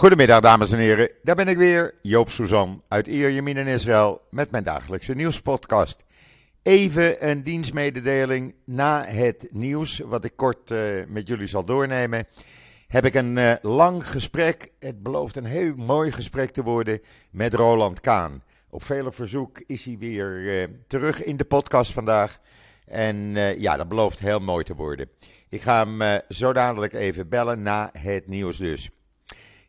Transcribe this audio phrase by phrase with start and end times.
[0.00, 4.50] Goedemiddag dames en heren, daar ben ik weer, Joop Suzan uit Ierjemien in Israël met
[4.50, 6.04] mijn dagelijkse nieuwspodcast.
[6.62, 10.78] Even een dienstmededeling na het nieuws, wat ik kort uh,
[11.08, 12.26] met jullie zal doornemen.
[12.86, 17.54] Heb ik een uh, lang gesprek, het belooft een heel mooi gesprek te worden, met
[17.54, 18.42] Roland Kaan.
[18.70, 22.38] Op vele verzoek is hij weer uh, terug in de podcast vandaag.
[22.86, 23.16] En
[23.58, 25.10] ja, dat belooft heel mooi te worden.
[25.48, 28.90] Ik ga hem zo dadelijk even bellen na het nieuws dus.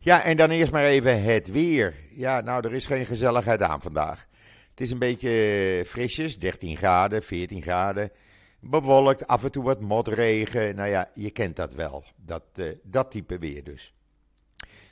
[0.03, 1.93] Ja, en dan eerst maar even het weer.
[2.09, 4.27] Ja, nou, er is geen gezelligheid aan vandaag.
[4.69, 8.11] Het is een beetje frisjes, 13 graden, 14 graden.
[8.59, 10.75] Bewolkt, af en toe wat motregen.
[10.75, 12.03] Nou ja, je kent dat wel.
[12.15, 13.93] Dat, uh, dat type weer dus.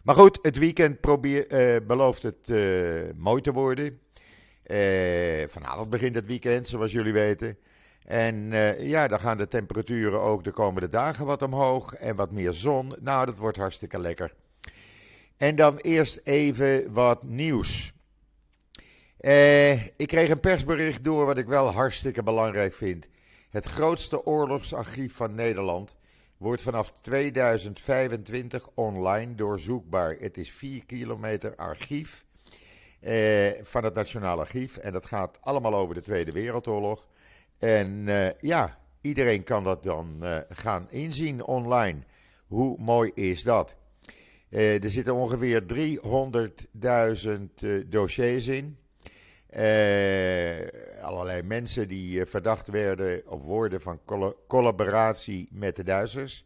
[0.03, 2.51] Maar goed, het weekend probeer, uh, belooft het
[3.17, 3.99] mooi te worden.
[5.47, 7.57] vanavond begint het weekend, zoals jullie weten.
[8.03, 11.93] En ja, dan gaan de temperaturen ook de komende dagen wat omhoog.
[11.93, 12.93] En wat meer zon.
[12.99, 14.33] Nou, dat wordt hartstikke lekker.
[15.39, 17.93] En dan eerst even wat nieuws.
[19.17, 23.07] Eh, ik kreeg een persbericht door wat ik wel hartstikke belangrijk vind.
[23.49, 25.95] Het grootste oorlogsarchief van Nederland
[26.37, 30.15] wordt vanaf 2025 online doorzoekbaar.
[30.19, 32.25] Het is 4 kilometer archief
[32.99, 34.77] eh, van het Nationaal Archief.
[34.77, 37.07] En dat gaat allemaal over de Tweede Wereldoorlog.
[37.57, 41.99] En eh, ja, iedereen kan dat dan eh, gaan inzien online.
[42.47, 43.75] Hoe mooi is dat?
[44.49, 47.29] Uh, er zitten ongeveer 300.000
[47.63, 48.77] uh, dossiers in.
[49.57, 50.67] Uh,
[51.01, 53.99] allerlei mensen die verdacht werden of worden van
[54.47, 56.45] collaboratie met de Duitsers.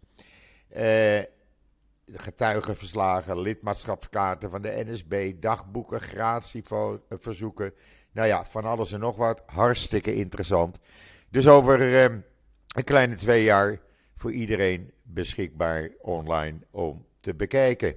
[2.06, 7.74] getuigenverslagen, lidmaatschapskaarten van de NSB, dagboeken, gratieverzoeken.
[8.12, 9.44] Nou ja, van alles en nog wat.
[9.46, 10.80] Hartstikke interessant.
[11.30, 11.82] Dus over
[12.76, 13.80] een kleine twee jaar
[14.16, 17.96] voor iedereen beschikbaar online om te bekijken.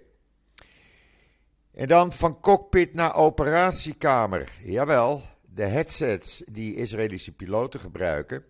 [1.75, 4.53] En dan van cockpit naar operatiekamer.
[4.63, 8.45] Jawel, de headsets die Israëlische piloten gebruiken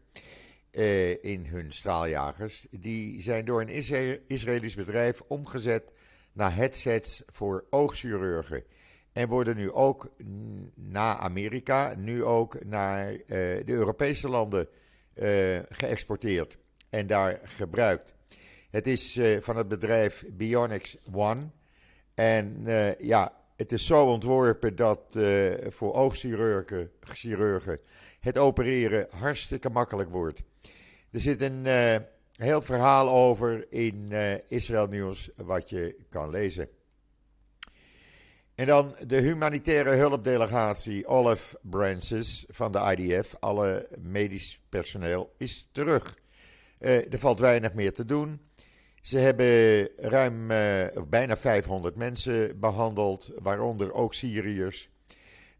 [0.70, 5.92] eh, in hun straaljagers, die zijn door een Israëlisch bedrijf omgezet
[6.32, 8.64] naar headsets voor oogchirurgen.
[9.12, 10.10] En worden nu ook
[10.74, 14.68] na Amerika, nu ook naar uh, de Europese landen
[15.14, 16.58] uh, geëxporteerd
[16.90, 18.15] en daar gebruikt.
[18.70, 21.50] Het is uh, van het bedrijf Bionics One.
[22.14, 27.80] En uh, ja, het is zo ontworpen dat uh, voor oogchirurgen chirurgen
[28.20, 30.42] het opereren hartstikke makkelijk wordt.
[31.10, 31.66] Er zit een
[32.32, 34.12] heel verhaal over in
[34.48, 36.68] Israël Nieuws wat je kan lezen.
[38.54, 46.18] En dan de humanitaire hulpdelegatie Olive Branches van de IDF, alle medisch personeel, is terug.
[46.78, 48.45] er valt weinig meer te doen.
[49.06, 54.88] Ze hebben ruim, uh, bijna 500 mensen behandeld, waaronder ook Syriërs.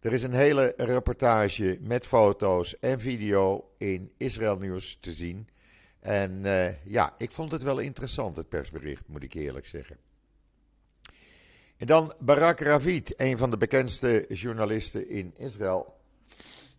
[0.01, 5.49] Er is een hele reportage met foto's en video in Israël Nieuws te zien.
[6.01, 9.97] En uh, ja, ik vond het wel interessant, het persbericht, moet ik eerlijk zeggen.
[11.77, 15.95] En dan Barak Ravid, een van de bekendste journalisten in Israël.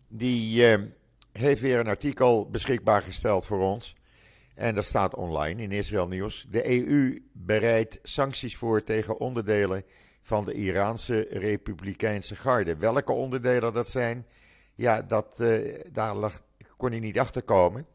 [0.08, 0.84] Die uh,
[1.32, 3.96] heeft weer een artikel beschikbaar gesteld voor ons.
[4.58, 6.46] En dat staat online in Israël Nieuws.
[6.50, 9.84] De EU bereidt sancties voor tegen onderdelen
[10.22, 12.76] van de Iraanse Republikeinse Garde.
[12.76, 14.26] Welke onderdelen dat zijn,
[14.74, 16.42] ja, dat, uh, daar lag,
[16.76, 17.86] kon hij niet achter komen.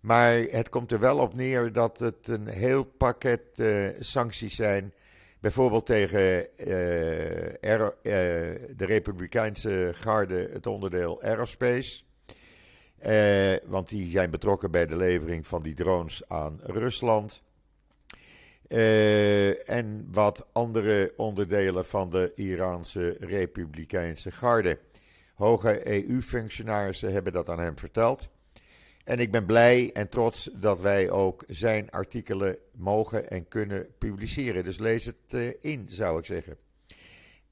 [0.00, 4.92] Maar het komt er wel op neer dat het een heel pakket uh, sancties zijn.
[5.40, 6.46] Bijvoorbeeld tegen uh,
[8.02, 12.02] de Republikeinse Garde, het onderdeel Aerospace.
[13.02, 17.42] Eh, want die zijn betrokken bij de levering van die drones aan Rusland.
[18.68, 24.78] Eh, en wat andere onderdelen van de Iraanse Republikeinse Garde.
[25.34, 28.28] Hoge EU-functionarissen hebben dat aan hem verteld.
[29.04, 34.64] En ik ben blij en trots dat wij ook zijn artikelen mogen en kunnen publiceren.
[34.64, 36.56] Dus lees het uh, in, zou ik zeggen.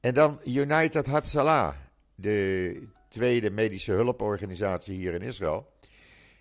[0.00, 1.74] En dan United Hatzalah,
[2.14, 5.72] de tweede medische hulporganisatie hier in Israël.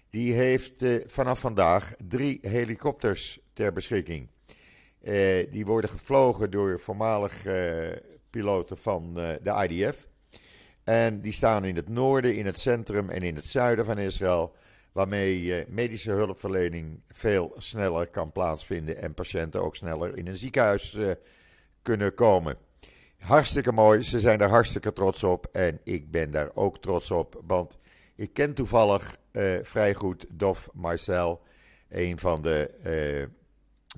[0.10, 4.28] Die heeft uh, vanaf vandaag drie helikopters ter beschikking.
[5.02, 7.90] Uh, die worden gevlogen door voormalig uh,
[8.30, 10.08] piloten van de IDF.
[10.84, 14.56] En die staan in het noorden, in het centrum en in het zuiden van Israël.
[14.92, 20.98] Waarmee medische hulpverlening veel sneller kan plaatsvinden en patiënten ook sneller in een ziekenhuis
[21.82, 22.58] kunnen komen.
[23.20, 24.02] Hartstikke mooi.
[24.02, 25.46] Ze zijn daar hartstikke trots op.
[25.52, 27.42] En ik ben daar ook trots op.
[27.48, 27.78] Want
[28.16, 31.42] ik ken toevallig uh, vrij goed Dof Marcel.
[31.90, 33.28] Een van de uh,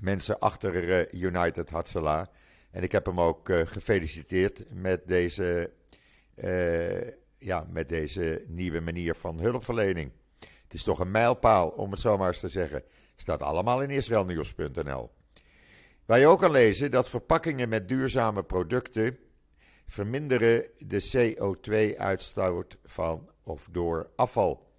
[0.02, 2.30] mensen achter uh, United Hatsala.
[2.72, 5.72] En ik heb hem ook gefeliciteerd met deze,
[7.38, 10.12] ja, met deze nieuwe manier van hulpverlening.
[10.40, 12.84] Het is toch een mijlpaal, om het zo maar eens te zeggen.
[13.16, 15.12] Staat allemaal in israelnieuws.nl.
[16.12, 19.18] Waar je ook kan lezen dat verpakkingen met duurzame producten
[19.86, 24.72] verminderen de CO2-uitstoot van of door afval.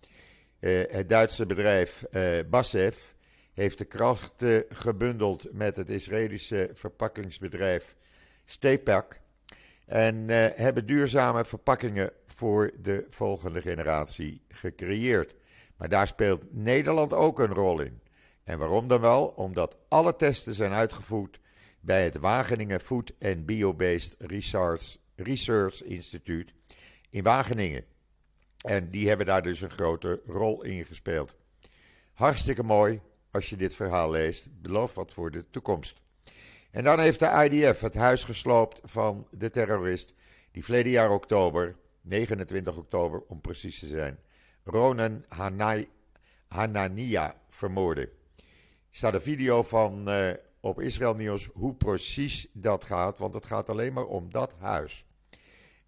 [0.60, 3.14] Uh, het Duitse bedrijf uh, BASF
[3.52, 7.96] heeft de krachten gebundeld met het Israëlische verpakkingsbedrijf
[8.44, 9.20] Stepak
[9.86, 15.34] en uh, hebben duurzame verpakkingen voor de volgende generatie gecreëerd.
[15.76, 18.01] Maar daar speelt Nederland ook een rol in.
[18.52, 19.26] En waarom dan wel?
[19.26, 21.40] Omdat alle testen zijn uitgevoerd
[21.80, 25.82] bij het Wageningen Food and Bio-Based Research, Research
[27.10, 27.84] in Wageningen.
[28.64, 31.36] En die hebben daar dus een grote rol in gespeeld.
[32.12, 33.00] Hartstikke mooi
[33.30, 34.48] als je dit verhaal leest.
[34.62, 36.00] Beloof wat voor de toekomst.
[36.70, 40.14] En dan heeft de IDF het huis gesloopt van de terrorist
[40.50, 44.18] die verleden jaar oktober, 29 oktober om precies te zijn,
[44.64, 45.24] Ronan
[46.48, 48.20] Hanania vermoordde.
[48.94, 50.30] Staat een video van uh,
[50.60, 55.04] op Israël Nieuws hoe precies dat gaat, want het gaat alleen maar om dat huis.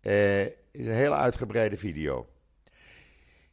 [0.02, 2.28] Uh, is een hele uitgebreide video.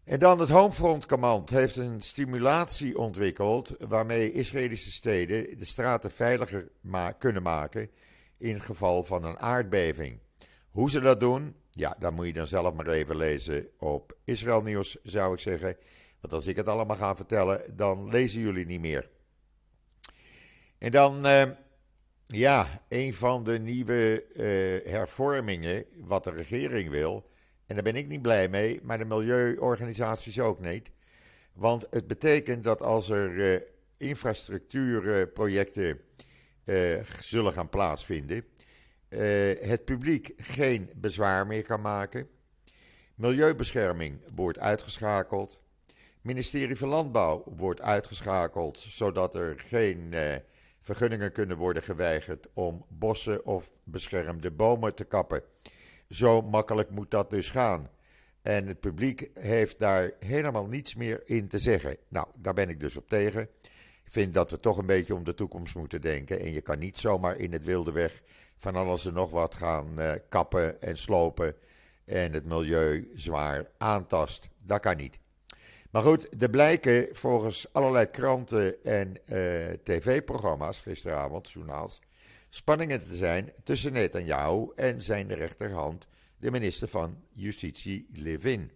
[0.04, 6.72] En dan het Homefront Command heeft een stimulatie ontwikkeld waarmee Israëlische steden de straten veiliger
[7.18, 7.90] kunnen maken
[8.38, 10.20] in geval van een aardbeving.
[10.70, 14.62] Hoe ze dat doen, ja, dat moet je dan zelf maar even lezen op Israël
[14.62, 15.78] Nieuws, zou ik zeggen.
[16.22, 19.10] Want als ik het allemaal ga vertellen, dan lezen jullie niet meer.
[20.82, 21.44] En dan, uh,
[22.24, 24.44] ja, een van de nieuwe uh,
[24.92, 27.30] hervormingen wat de regering wil.
[27.66, 30.92] En daar ben ik niet blij mee, maar de milieuorganisaties ook niet.
[31.54, 33.60] Want het betekent dat als er uh,
[33.98, 36.00] infrastructuurprojecten
[37.20, 38.46] zullen gaan plaatsvinden,
[39.60, 42.28] het publiek geen bezwaar meer kan maken.
[43.16, 45.60] Milieubescherming wordt uitgeschakeld.
[46.22, 50.14] Ministerie van Landbouw wordt uitgeschakeld, zodat er geen
[50.82, 55.44] vergunningen kunnen worden geweigerd om bossen of beschermde bomen te kappen.
[56.10, 57.88] Zo makkelijk moet dat dus gaan.
[58.42, 61.98] En het publiek heeft daar helemaal niets meer in te zeggen.
[62.08, 63.42] Nou, daar ben ik dus op tegen.
[64.04, 66.40] Ik vind dat we toch een beetje om de toekomst moeten denken.
[66.40, 68.22] En je kan niet zomaar in het wilde weg
[68.58, 71.56] van alles en nog wat gaan uh, kappen en slopen.
[72.06, 74.50] En het milieu zwaar aantast.
[74.58, 75.20] Dat kan niet.
[75.92, 82.02] Maar goed, er blijken volgens allerlei kranten en uh, tv-programma's gisteravond, journaals,
[82.50, 86.08] spanningen te zijn tussen Netanyahu en zijn rechterhand,
[86.38, 88.72] de minister van Justitie Levin.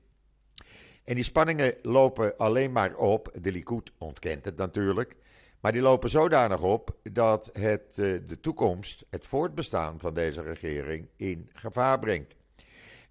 [1.03, 5.15] En die spanningen lopen alleen maar op, de Likud ontkent het natuurlijk,
[5.59, 11.07] maar die lopen zodanig op dat het uh, de toekomst, het voortbestaan van deze regering
[11.15, 12.35] in gevaar brengt.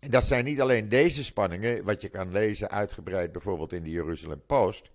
[0.05, 3.91] En dat zijn niet alleen deze spanningen, wat je kan lezen uitgebreid bijvoorbeeld in de
[3.91, 4.91] Jeruzalem Post,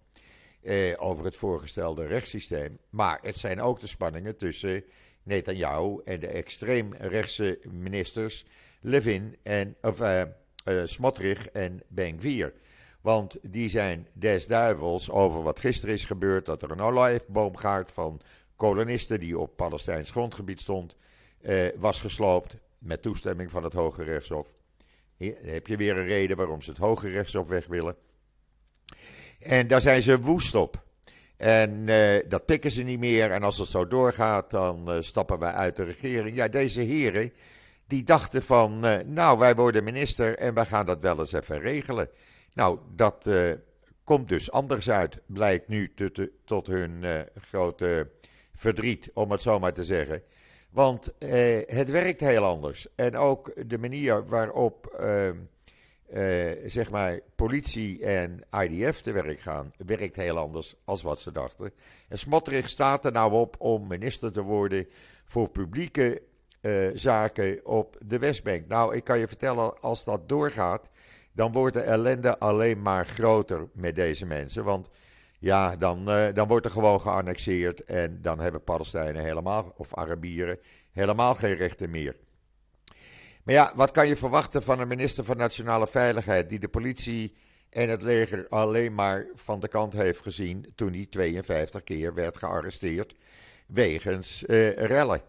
[0.61, 2.77] eh, over het voorgestelde rechtssysteem.
[2.89, 4.83] Maar het zijn ook de spanningen tussen
[5.23, 8.45] Netanyahu en de extreemrechtse ministers
[8.81, 10.21] Levin en, of, uh,
[10.65, 12.53] uh, Smotrich en Ben-Gvir.
[13.01, 18.21] Want die zijn des duivels over wat gisteren is gebeurd, dat er een olijfboomgaard van
[18.55, 20.95] kolonisten die op Palestijns grondgebied stond,
[21.41, 24.57] uh, was gesloopt met toestemming van het Hoge Rechtshof.
[25.19, 27.95] Hier heb je weer een reden waarom ze het Hoge Rechtshof weg willen.
[29.39, 30.83] En daar zijn ze woest op.
[31.37, 33.31] En uh, dat pikken ze niet meer.
[33.31, 36.35] En als het zo doorgaat, dan uh, stappen wij uit de regering.
[36.35, 37.33] Ja, deze heren,
[37.87, 41.59] die dachten van, uh, nou, wij worden minister en wij gaan dat wel eens even
[41.59, 42.09] regelen.
[42.53, 43.29] Nou, dat
[44.03, 48.09] komt dus anders uit, blijkt nu tot, tot hun grote
[48.53, 50.23] verdriet, om het zo maar te zeggen.
[50.69, 52.87] Want eh, het werkt heel anders.
[52.95, 55.35] En ook de manier waarop ehm,
[56.09, 61.31] eh, zeg maar politie en IDF te werk gaan, werkt heel anders als wat ze
[61.31, 61.71] dachten.
[62.07, 64.87] En Smotrich staat er nou op om minister te worden
[65.25, 66.21] voor publieke
[66.61, 68.67] uh, zaken op de Westbank.
[68.67, 70.89] Nou, ik kan je vertellen, als dat doorgaat,
[71.31, 74.63] dan wordt de ellende alleen maar groter met deze mensen.
[74.63, 74.89] Want
[75.39, 80.59] ja, dan, uh, dan wordt er gewoon geannexeerd en dan hebben Palestijnen helemaal, of Arabieren,
[80.91, 82.15] helemaal geen rechten meer.
[83.43, 87.35] Maar ja, wat kan je verwachten van een minister van Nationale Veiligheid die de politie
[87.69, 92.37] en het leger alleen maar van de kant heeft gezien toen hij 52 keer werd
[92.37, 93.15] gearresteerd
[93.67, 95.21] wegens uh, rellen.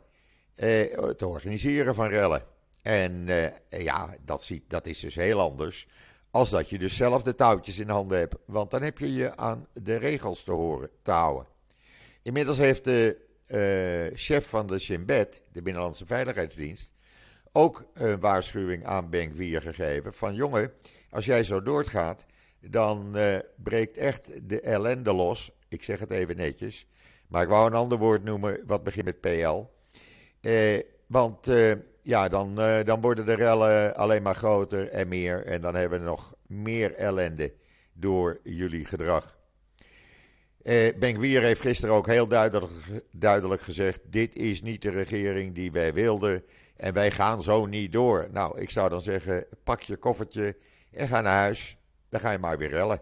[0.57, 2.43] Uh, het organiseren van rellen.
[2.83, 3.29] En
[3.69, 5.87] ja, dat, ziet, dat is dus heel anders
[6.31, 8.35] als dat je dus zelf de touwtjes in handen hebt.
[8.45, 11.47] Want dan heb je je aan de regels te, horen, te houden.
[12.23, 13.29] Inmiddels heeft de
[14.15, 16.93] chef van de Shin de Binnenlandse Veiligheidsdienst,
[17.53, 20.13] ook een waarschuwing aan Benkwier gegeven.
[20.13, 20.73] Van jongen,
[21.11, 22.27] als jij zo doorgaat,
[22.61, 25.51] dan uh, breekt echt de ellende los.
[25.69, 26.87] Ik zeg het even netjes.
[27.29, 29.65] Maar ik wou een ander woord noemen wat begint met PL.
[30.41, 31.73] Eh, want eh,
[32.11, 35.45] ja, dan, eh, dan worden de rellen alleen maar groter en meer.
[35.45, 37.53] En dan hebben we nog meer ellende
[37.93, 39.39] door jullie gedrag.
[40.63, 42.73] Eh, Benkwier heeft gisteren ook heel duidelijk,
[43.11, 46.45] duidelijk gezegd: dit is niet de regering die wij wilden.
[46.77, 48.29] En wij gaan zo niet door.
[48.33, 50.57] Nou, ik zou dan zeggen: pak je koffertje
[50.93, 51.77] en ga naar huis.
[52.09, 53.01] Dan ga je maar weer rellen.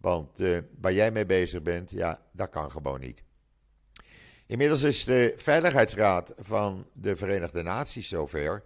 [0.00, 3.22] Want uh, waar jij mee bezig bent, ja, dat kan gewoon niet.
[4.48, 8.62] Inmiddels is de Veiligheidsraad van de Verenigde Naties zover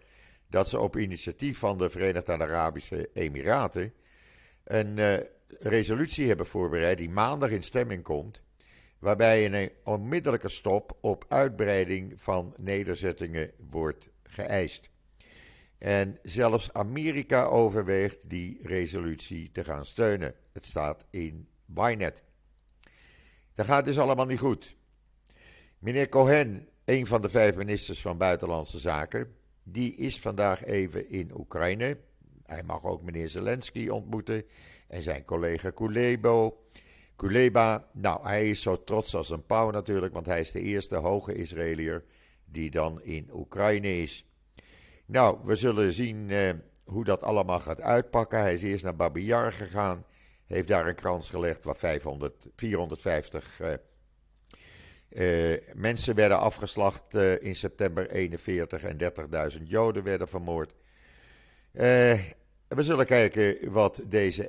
[0.49, 3.93] dat ze op initiatief van de Verenigde Arabische Emiraten
[4.65, 5.17] een uh,
[5.49, 8.43] resolutie hebben voorbereid die maandag in stemming komt,
[8.99, 14.91] waarbij een onmiddellijke stop op uitbreiding van nederzettingen wordt geëist.
[15.79, 20.35] En zelfs Amerika overweegt die resolutie te gaan steunen.
[20.53, 22.23] Het staat in Bynet.
[23.55, 24.81] Dat gaat dus allemaal niet goed.
[25.83, 31.31] Meneer Cohen, een van de vijf ministers van Buitenlandse Zaken, die is vandaag even in
[31.35, 31.99] Oekraïne.
[32.47, 34.45] Hij mag ook meneer Zelensky ontmoeten
[34.89, 36.63] en zijn collega Kulebo.
[37.17, 40.97] Kuleba, nou, hij is zo trots als een pauw natuurlijk, want hij is de eerste
[40.97, 42.05] hoge Israëliër
[42.45, 44.27] die dan in Oekraïne is.
[45.07, 46.51] Nou, we zullen zien eh,
[46.85, 48.41] hoe dat allemaal gaat uitpakken.
[48.41, 50.05] Hij is eerst naar Babi Yar gegaan,
[50.47, 53.73] heeft daar een krans gelegd waar 500, 450 uh,
[55.15, 58.99] uh, mensen werden afgeslacht uh, in september 41 en
[59.53, 60.73] 30.000 Joden werden vermoord.
[61.73, 61.83] Uh,
[62.69, 64.43] we zullen kijken wat deze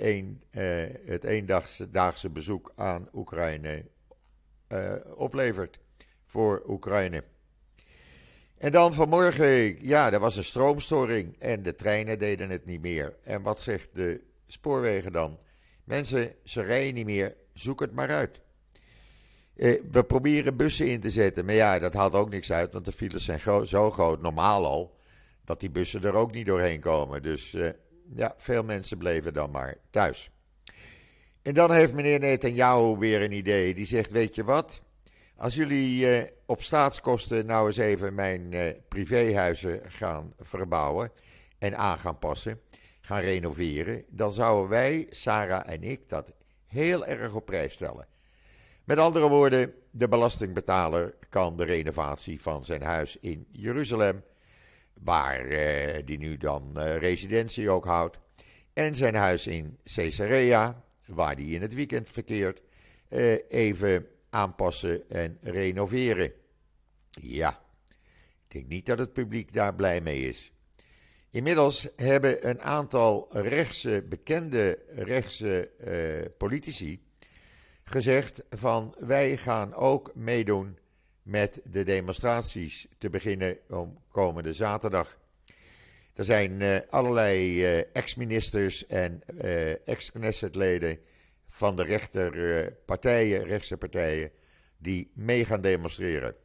[1.06, 3.86] het eendaagse bezoek aan Oekraïne
[5.16, 5.80] oplevert
[6.26, 7.24] voor Oekraïne.
[8.58, 13.16] En dan vanmorgen, ja, er was een stroomstoring en de treinen deden het niet meer.
[13.24, 15.40] En wat zegt de spoorwegen dan?
[15.84, 18.40] Mensen, ze rijden niet meer, zoek het maar uit.
[19.56, 22.86] Eh, we proberen bussen in te zetten, maar ja, dat haalt ook niks uit, want
[22.86, 24.96] de files zijn zo groot, normaal al,
[25.44, 27.24] dat die bussen er ook niet doorheen komen.
[27.24, 27.70] Dus eh,
[28.16, 30.30] ja, veel mensen bleven dan maar thuis.
[31.42, 33.74] En dan heeft meneer Netanyahu weer een idee.
[33.74, 34.84] Die zegt, weet je wat,
[35.36, 38.54] als jullie eh, op staatskosten nou eens even mijn
[38.88, 41.12] privéhuizen gaan verbouwen
[41.58, 42.60] en aan gaan passen,
[43.02, 46.34] gaan renoveren, dan zouden wij, Sarah en ik, dat
[46.66, 48.08] heel erg op prijs stellen.
[48.84, 54.24] Met andere woorden, de belastingbetaler kan de renovatie van zijn huis in Jeruzalem,
[55.04, 58.20] waar eh, die nu dan eh, residentie ook houdt,
[58.74, 62.62] en zijn huis in Caesarea, waar die in het weekend verkeert,
[63.08, 66.32] eh, even aanpassen en renoveren.
[67.10, 67.62] Ja,
[68.48, 70.52] ik denk niet dat het publiek daar blij mee is.
[71.30, 77.02] Inmiddels hebben een aantal rechtse, bekende rechtse uh, politici
[77.84, 80.78] gezegd van wij gaan ook meedoen
[81.24, 85.18] met de demonstraties te beginnen om komende zaterdag.
[86.14, 91.00] Er zijn uh, allerlei uh, ex-ministers en uh, ex-Knesset-leden
[91.48, 94.32] van de rechterpartijen, rechtse partijen,
[94.78, 96.36] die mee gaan demonstreren.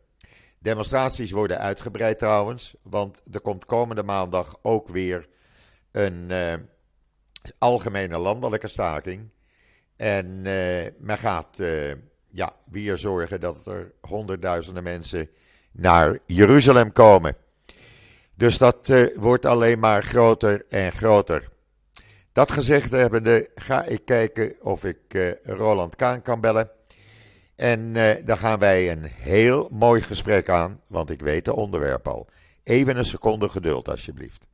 [0.59, 5.29] Demonstraties worden uitgebreid trouwens, want er komt komende maandag ook weer
[5.93, 6.33] een
[7.59, 9.31] algemene landelijke staking.
[9.99, 11.93] En uh, men gaat uh,
[12.31, 15.29] ja, weer zorgen dat er honderdduizenden mensen
[15.73, 17.37] naar Jeruzalem komen.
[18.35, 21.49] Dus dat uh, wordt alleen maar groter en groter.
[22.33, 26.71] Dat gezegd hebbende ga ik kijken of ik Roland Kaan kan bellen.
[27.57, 27.93] En
[28.25, 32.29] dan gaan wij een heel mooi gesprek aan, want ik weet de onderwerp al.
[32.63, 34.47] Even een seconde geduld alsjeblieft.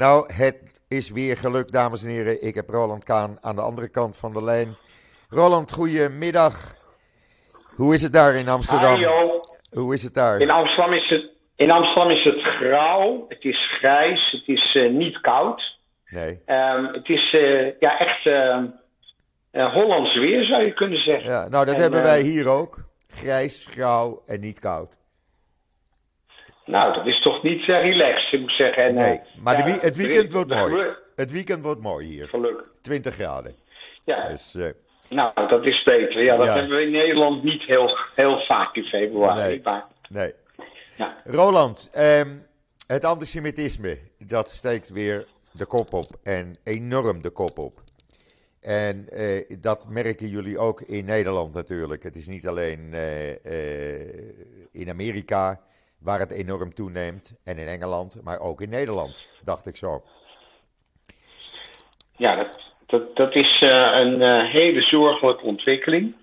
[0.00, 2.42] Nou, het is weer gelukt, dames en heren.
[2.42, 4.76] Ik heb Roland Kaan aan de andere kant van de lijn.
[5.28, 6.74] Roland, goedemiddag.
[7.74, 9.04] Hoe is het daar in Amsterdam?
[9.70, 10.40] Hoe is het daar?
[10.40, 11.26] In Amsterdam is het,
[11.56, 15.78] in Amsterdam is het grauw, het is grijs, het is uh, niet koud.
[16.06, 16.42] Nee.
[16.46, 21.30] Um, het is uh, ja, echt uh, Hollands weer, zou je kunnen zeggen.
[21.30, 22.84] Ja, nou, dat en, hebben wij hier ook.
[23.08, 24.96] Grijs, grauw en niet koud.
[26.70, 28.84] Nou, dat is toch niet uh, relaxed, ik moet zeggen.
[28.84, 30.86] En, nee, maar ja, het weekend wordt mooi.
[31.16, 32.28] Het weekend wordt mooi hier.
[32.28, 32.66] Gelukkig.
[32.80, 33.54] 20 graden.
[34.04, 34.28] Ja.
[34.28, 34.68] Dus, uh,
[35.08, 36.22] nou, dat is beter.
[36.22, 36.54] Ja, dat ja.
[36.54, 39.40] hebben we in Nederland niet heel, heel vaak in februari.
[39.40, 39.60] Nee.
[39.64, 39.86] Maar...
[40.08, 40.32] nee.
[40.96, 41.16] Ja.
[41.24, 42.46] Roland, um,
[42.86, 46.06] het antisemitisme, dat steekt weer de kop op.
[46.22, 47.82] En enorm de kop op.
[48.60, 52.02] En eh, dat merken jullie ook in Nederland natuurlijk.
[52.02, 54.00] Het is niet alleen eh,
[54.72, 55.60] in Amerika
[56.00, 60.02] waar het enorm toeneemt en in Engeland, maar ook in Nederland, dacht ik zo.
[62.16, 66.14] Ja, dat, dat, dat is een hele zorgelijke ontwikkeling.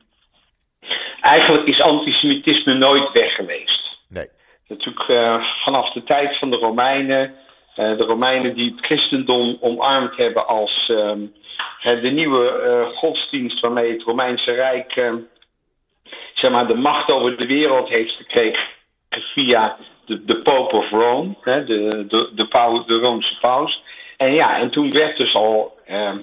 [1.22, 4.00] Eigenlijk is antisemitisme nooit weg geweest.
[4.07, 4.29] Nee.
[4.67, 5.05] Natuurlijk
[5.63, 7.36] vanaf de tijd van de Romeinen
[7.77, 11.19] eh, de Romeinen die het christendom omarmd hebben als ehm,
[12.01, 15.17] de nieuwe eh, godsdienst waarmee het Romeinse Rijk ehm,
[16.34, 18.63] zeg maar, de macht over de wereld heeft gekregen
[19.22, 23.84] via de, de Pope of Rome, hè, de, de, de, paus, de Roomse paus.
[24.18, 26.18] En ja, en toen werd dus al ehm,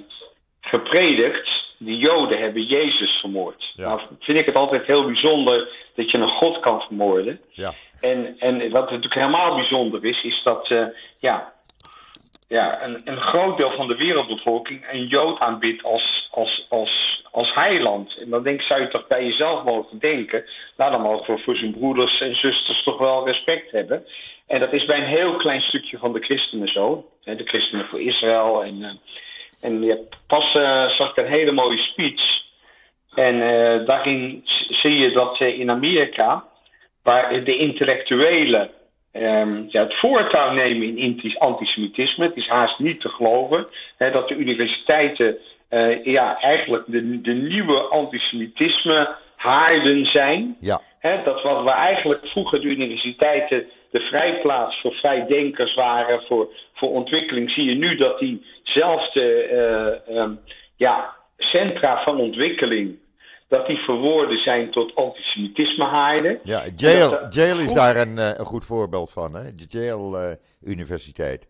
[0.61, 3.73] gepredikt, de Joden hebben Jezus vermoord.
[3.77, 3.89] Ja.
[3.89, 7.41] Nou vind ik het altijd heel bijzonder dat je een God kan vermoorden.
[7.51, 7.75] Ja.
[8.01, 10.87] En, en wat natuurlijk helemaal bijzonder is, is dat uh,
[11.19, 11.54] ja,
[12.49, 17.55] ja, een, een groot deel van de wereldbevolking een Jood aanbidt als, als, als, als
[17.55, 18.17] heiland.
[18.17, 20.45] En dan denk, zou je toch bij jezelf mogen denken,
[20.77, 24.07] nou dan mogen we voor zijn broeders en zusters toch wel respect hebben.
[24.47, 27.09] En dat is bij een heel klein stukje van de christenen zo.
[27.25, 28.65] De christenen voor Israël.
[28.65, 28.91] En, uh,
[29.61, 29.97] en ja,
[30.27, 32.43] pas uh, zag ik een hele mooie speech.
[33.15, 36.49] En uh, daarin zie je dat in Amerika
[37.03, 38.71] waar de intellectuelen
[39.17, 42.25] um, ja, het voortouw nemen in antisemitisme.
[42.25, 43.67] Het is haast niet te geloven
[43.97, 45.39] hè, dat de universiteiten
[45.71, 50.57] uh, ja, eigenlijk de, de nieuwe antisemitisme haarden zijn.
[50.61, 50.81] Ja.
[50.99, 56.91] Hè, dat wat we eigenlijk vroeger de universiteiten de vrijplaats voor vrijdenkers waren, voor, voor
[56.91, 59.49] ontwikkeling, zie je nu dat diezelfde
[60.09, 60.41] uh, um,
[60.77, 62.99] ja, centra van ontwikkeling
[63.55, 66.39] dat die verwoorden zijn tot antisemitisme haarden.
[66.45, 69.55] Ja, Yale, Yale is daar een, eh, een, goed voorbeeld van, hè?
[69.55, 71.49] De Yale uh, Universiteit.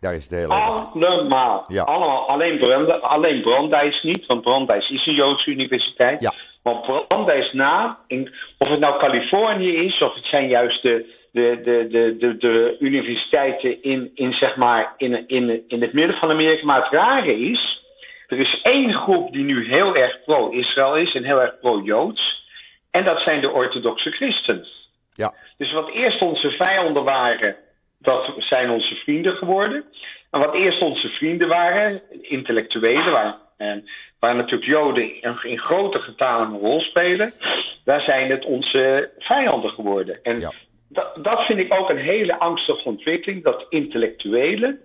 [0.00, 0.54] Daar is het hele.
[0.54, 1.64] Allemaal.
[1.68, 1.82] Ja.
[1.82, 2.28] Allemaal.
[2.28, 6.20] Alleen, Brand, alleen Brandeis niet, want Brandeis is een Joodse universiteit.
[6.20, 6.34] Ja.
[6.62, 11.60] Maar Brandeis na, in, of het nou Californië is, of het zijn juist de, de,
[11.64, 16.30] de, de, de, de universiteiten in, in, zeg maar, in, in, in het midden van
[16.30, 16.66] Amerika.
[16.66, 17.84] Maar het rare is
[18.30, 22.48] er is één groep die nu heel erg pro-Israël is en heel erg pro-Joods.
[22.90, 24.66] En dat zijn de orthodoxe christenen.
[25.12, 25.34] Ja.
[25.56, 27.56] Dus wat eerst onze vijanden waren,
[27.98, 29.84] dat zijn onze vrienden geworden.
[30.30, 33.88] En wat eerst onze vrienden waren, intellectuelen, waar, en,
[34.18, 37.32] waar natuurlijk Joden in, in grote getalen een rol spelen,
[37.84, 40.18] daar zijn het onze vijanden geworden.
[40.22, 40.52] En ja.
[40.88, 44.80] dat, dat vind ik ook een hele angstige ontwikkeling, dat intellectuelen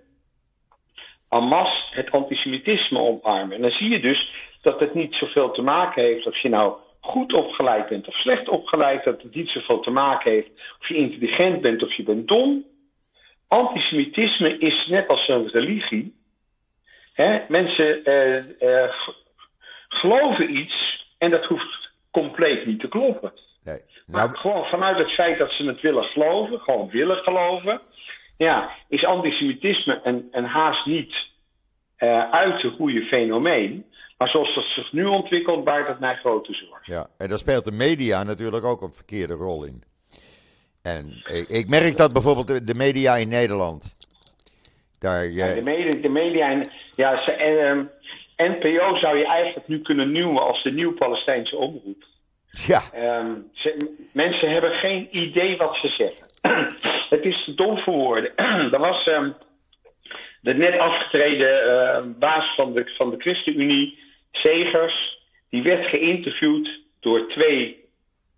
[1.42, 3.56] en het antisemitisme omarmen.
[3.56, 6.76] En dan zie je dus dat het niet zoveel te maken heeft of je nou
[7.00, 10.94] goed opgeleid bent of slecht opgeleid, dat het niet zoveel te maken heeft of je
[10.94, 12.64] intelligent bent of je bent dom.
[13.48, 16.14] Antisemitisme is net als een religie.
[17.12, 17.40] Hè?
[17.48, 18.92] Mensen eh, eh,
[19.88, 23.32] geloven iets en dat hoeft compleet niet te kloppen.
[23.64, 23.80] Nee.
[24.06, 27.80] Nou, maar gewoon vanuit het feit dat ze het willen geloven, gewoon willen geloven,
[28.36, 31.14] ja, is antisemitisme een, een haast niet
[31.98, 33.84] uh, uit te goede fenomeen.
[34.18, 36.86] Maar zoals het zich nu ontwikkelt, baart het naar grote zorg.
[36.86, 39.82] Ja, en daar speelt de media natuurlijk ook een verkeerde rol in.
[40.82, 43.96] En ik, ik merk dat bijvoorbeeld de, media in Nederland.
[44.98, 45.36] Daar, uh...
[45.36, 46.70] ja, de, media, de media in.
[46.94, 47.86] Ja, ze,
[48.36, 52.04] uh, NPO zou je eigenlijk nu kunnen noemen als de nieuw Palestijnse omroep.
[52.50, 52.82] Ja.
[53.18, 56.26] Um, ze, mensen hebben geen idee wat ze zeggen.
[57.08, 58.36] Het is te dom voor woorden.
[58.72, 59.34] er was um,
[60.40, 63.98] de net afgetreden uh, baas van de, van de ChristenUnie,
[64.32, 67.84] Segers, die werd geïnterviewd door twee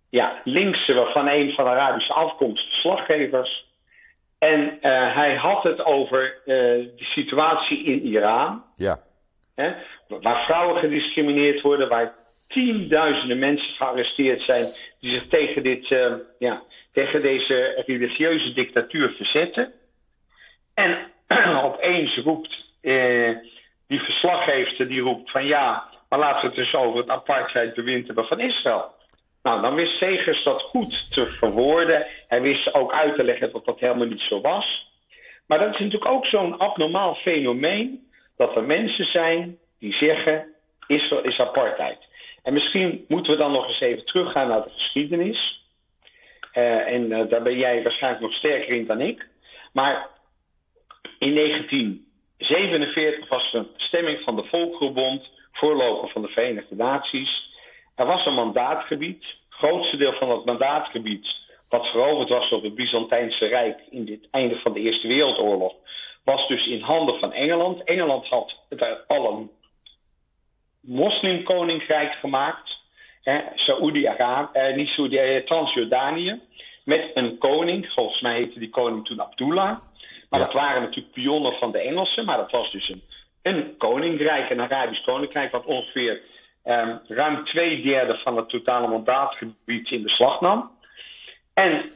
[0.09, 3.67] ja, linkse, waarvan een van Arabische afkomst, verslaggevers.
[4.37, 8.63] En uh, hij had het over uh, de situatie in Iran.
[8.75, 8.99] Ja.
[9.55, 9.73] Hè,
[10.07, 12.13] waar vrouwen gediscrimineerd worden, waar
[12.49, 14.65] tienduizenden mensen gearresteerd zijn
[14.99, 19.73] die zich tegen, dit, uh, ja, tegen deze religieuze dictatuur verzetten.
[20.73, 20.97] En
[21.63, 23.37] opeens roept uh,
[23.87, 28.25] die verslaggever, die roept van ja, maar laten we het dus over het apartheidbewind hebben
[28.25, 28.97] van Israël.
[29.43, 32.05] Nou, dan wist Segers dat goed te verwoorden.
[32.27, 34.91] Hij wist ook uit te leggen dat dat helemaal niet zo was.
[35.45, 40.47] Maar dat is natuurlijk ook zo'n abnormaal fenomeen dat er mensen zijn die zeggen
[40.87, 42.08] Israël is apartheid.
[42.49, 45.63] En misschien moeten we dan nog eens even teruggaan naar de geschiedenis.
[46.53, 49.27] Uh, en uh, daar ben jij waarschijnlijk nog sterker in dan ik.
[49.73, 50.07] Maar
[51.19, 57.51] in 1947 was er een stemming van de Volkerenbond, voorloper van de Verenigde Naties.
[57.95, 59.23] Er was een mandaatgebied.
[59.23, 61.35] Het grootste deel van dat mandaatgebied,
[61.67, 65.73] wat veroverd was door het Byzantijnse Rijk in het einde van de Eerste Wereldoorlog,
[66.23, 67.83] was dus in handen van Engeland.
[67.83, 69.47] Engeland had het alle
[70.79, 72.77] moslimkoninkrijk gemaakt.
[73.55, 76.41] Saoedi-Arabië, eh, niet Saoedi, eh, Transjordanië.
[76.83, 79.77] Met een koning, volgens mij heette die koning toen Abdullah.
[80.29, 83.03] Maar dat waren natuurlijk pionnen van de Engelsen, maar dat was dus een,
[83.41, 86.21] een koninkrijk, een Arabisch koninkrijk, wat ongeveer
[86.65, 90.71] um, ruim twee derde van het totale mandaatgebied in beslag nam.
[91.53, 91.91] En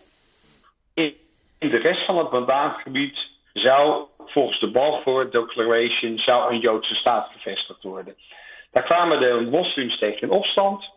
[0.94, 1.16] in,
[1.60, 7.30] in de rest van het mandaatgebied zou volgens de Balfour Declaration zou een Joodse staat
[7.32, 8.16] gevestigd worden.
[8.74, 10.90] Daar kwamen de moslims tegen in opstand.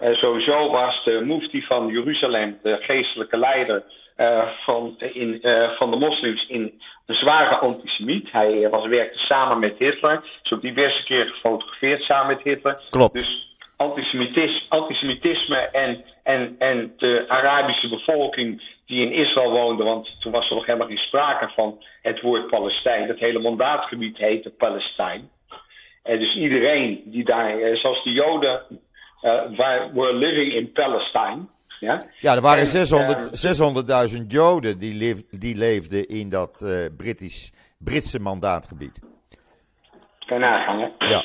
[0.00, 3.84] Uh, sowieso was de mufti van Jeruzalem, de geestelijke leider
[4.16, 8.32] uh, van, in, uh, van de moslims, in een zware antisemiet.
[8.32, 10.22] Hij was, werkte samen met Hitler.
[10.42, 12.82] Is ook diverse keer gefotografeerd samen met Hitler.
[12.90, 13.12] Klopt.
[13.12, 20.32] Dus antisemitisme, antisemitisme en, en, en de Arabische bevolking die in Israël woonde, want toen
[20.32, 23.08] was er nog helemaal geen sprake van het woord Palestijn.
[23.08, 25.30] Het hele mandaatgebied heette Palestijn.
[26.08, 28.62] En dus iedereen die daar, zoals de Joden,
[29.22, 31.46] uh, were living in Palestine.
[31.80, 36.66] Ja, ja er waren 600, 600.000 Joden die, leef, die leefden in dat
[36.96, 39.00] Britisch, Britse mandaatgebied.
[40.26, 41.06] Kan je nagaan, hè?
[41.06, 41.24] Ja.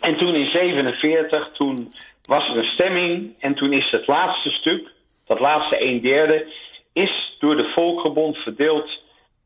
[0.00, 4.90] En toen in 47, toen was er een stemming en toen is het laatste stuk,
[5.26, 6.52] dat laatste een derde,
[6.92, 9.02] is door de Volkerbond verdeeld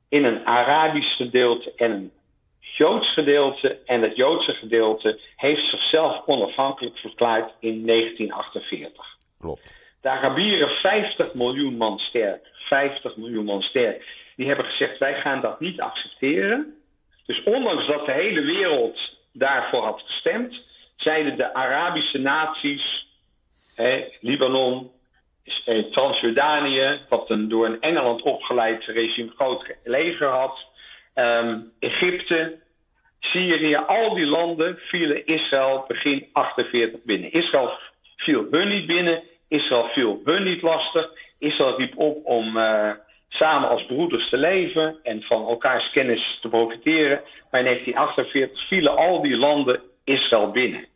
[0.08, 2.10] in een Arabisch gedeelte en een
[2.74, 3.78] Joods gedeelte.
[3.84, 9.16] En het Joodse gedeelte heeft zichzelf onafhankelijk verklaard in 1948.
[9.38, 9.74] Klopt.
[10.00, 14.04] De Arabieren, 50 miljoen man sterk, 50 miljoen man sterk,
[14.36, 16.76] die hebben gezegd: wij gaan dat niet accepteren.
[17.26, 18.98] Dus ondanks dat de hele wereld
[19.32, 20.62] daarvoor had gestemd,
[20.96, 23.06] zeiden de Arabische naties,
[23.76, 24.90] eh, Libanon,
[25.64, 30.66] eh, Transjordanië, wat een door een Engeland opgeleid regime groot leger had,
[31.16, 32.58] eh, Egypte,
[33.20, 37.32] Syrië, al die landen vielen Israël begin 48 binnen.
[37.32, 37.70] Israël
[38.16, 41.10] viel hun niet binnen, Israël viel hun niet lastig.
[41.38, 42.90] Israël riep op om uh,
[43.28, 47.22] samen als broeders te leven en van elkaars kennis te profiteren.
[47.50, 50.86] Maar in 1948 vielen al die landen Israël binnen.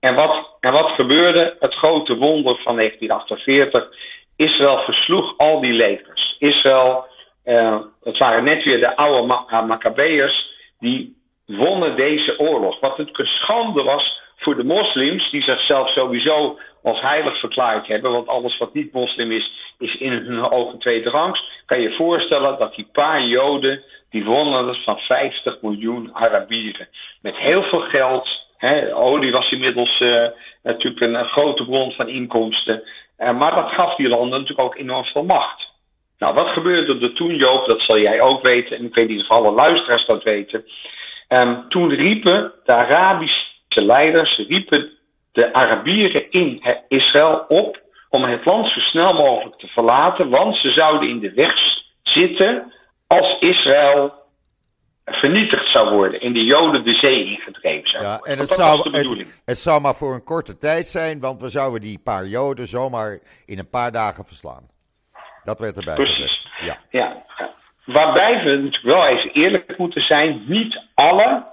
[0.00, 1.56] En wat, en wat gebeurde?
[1.60, 3.88] Het grote wonder van 1948.
[4.36, 6.36] Israël versloeg al die legers.
[6.38, 7.04] Israël,
[7.44, 12.80] uh, het waren net weer de oude Maccabeërs, die wonnen deze oorlog.
[12.80, 18.12] Wat het een schande was voor de moslims, die zichzelf sowieso als heilig verklaard hebben,
[18.12, 21.62] want alles wat niet moslim is, is in hun ogen tweede rangs.
[21.66, 26.88] Kan je voorstellen dat die paar Joden, die wonnen het van 50 miljoen Arabieren.
[27.22, 28.48] Met heel veel geld.
[28.56, 30.26] Hè, olie was inmiddels uh,
[30.62, 32.82] natuurlijk een, grote bron van inkomsten.
[33.16, 35.69] Maar dat gaf die landen natuurlijk ook enorm veel macht.
[36.20, 37.66] Nou, wat gebeurde er toen, Joop?
[37.66, 38.76] Dat zal jij ook weten.
[38.76, 40.64] En ik weet niet of alle luisteraars dat weten.
[41.28, 44.90] Um, toen riepen de Arabische leiders riepen
[45.32, 50.70] de Arabieren in Israël op om het land zo snel mogelijk te verlaten, want ze
[50.70, 51.54] zouden in de weg
[52.02, 52.72] zitten
[53.06, 54.12] als Israël
[55.04, 59.26] vernietigd zou worden, in de Joden de zee ingedreven zou ja, En het zou, het,
[59.44, 63.20] het zou maar voor een korte tijd zijn, want we zouden die paar Joden zomaar
[63.46, 64.68] in een paar dagen verslaan.
[65.50, 66.46] Dat werd erbij Precies.
[66.60, 66.78] Ja.
[66.90, 67.24] Ja.
[67.84, 71.44] Waarbij we natuurlijk wel even eerlijk moeten zijn, niet alle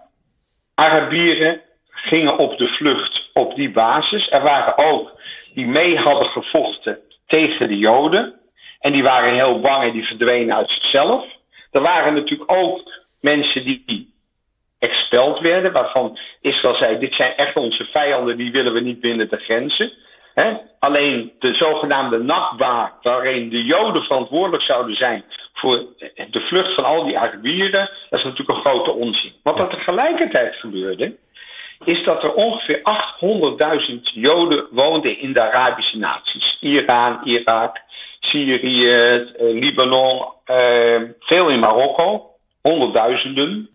[0.76, 4.32] Arabieren gingen op de vlucht op die basis.
[4.32, 5.20] Er waren ook
[5.54, 8.34] die mee hadden gevochten tegen de Joden.
[8.80, 11.26] En die waren heel bang en die verdwenen uit zichzelf.
[11.72, 14.14] Er waren natuurlijk ook mensen die
[14.80, 19.30] expeld werden, waarvan Israël zei: Dit zijn echt onze vijanden, die willen we niet binnen
[19.30, 19.92] de grenzen.
[20.80, 25.24] Alleen de zogenaamde nachtbaar, waarin de Joden verantwoordelijk zouden zijn
[25.54, 25.86] voor
[26.30, 29.34] de vlucht van al die Arabieren, dat is natuurlijk een grote onzin.
[29.44, 31.16] Wat er tegelijkertijd gebeurde,
[31.84, 32.82] is dat er ongeveer
[33.90, 36.58] 800.000 Joden woonden in de Arabische naties.
[36.60, 37.82] Iran, Irak,
[38.20, 43.70] Syrië, eh, Libanon, eh, veel in Marokko, honderdduizenden.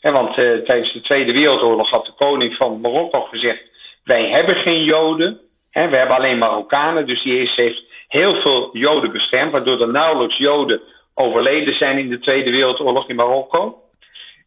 [0.00, 3.62] En want eh, tijdens de Tweede Wereldoorlog had de koning van Marokko gezegd:
[4.04, 5.40] Wij hebben geen Joden,
[5.72, 7.06] we hebben alleen Marokkanen.
[7.06, 10.80] Dus die heeft heel veel Joden beschermd, waardoor er nauwelijks Joden
[11.14, 13.82] overleden zijn in de Tweede Wereldoorlog in Marokko.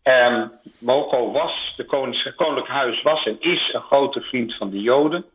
[0.04, 5.26] Um, Marokko was, de koninklijk huis was en is een grote vriend van de Joden.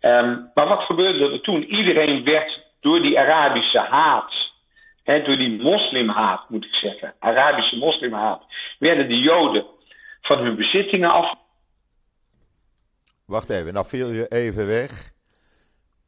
[0.00, 1.64] Um, maar wat gebeurde er toen?
[1.64, 4.52] Iedereen werd door die Arabische haat,
[5.04, 8.42] hè, door die moslimhaat moet ik zeggen, Arabische moslimhaat,
[8.78, 9.64] werden de Joden
[10.22, 11.34] van hun bezittingen af.
[13.26, 15.12] Wacht even, nou viel je even weg.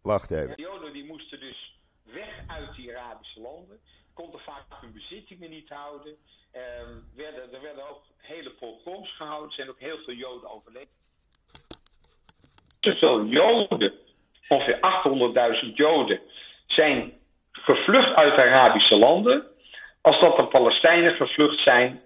[0.02, 0.56] Wacht even.
[0.56, 3.80] De Joden die moesten dus weg uit die Arabische landen,
[4.14, 6.16] konden vaak hun bezittingen niet houden.
[6.52, 9.52] Um, werden, er werden ook hele pogroms gehouden.
[9.52, 10.88] Zijn ook heel veel Joden overleden.
[12.80, 13.92] zoveel Joden,
[14.48, 14.78] ongeveer
[15.64, 16.20] 800.000 Joden,
[16.66, 17.12] zijn
[17.52, 19.46] gevlucht uit Arabische landen,
[20.00, 22.02] als dat de Palestijnen gevlucht zijn.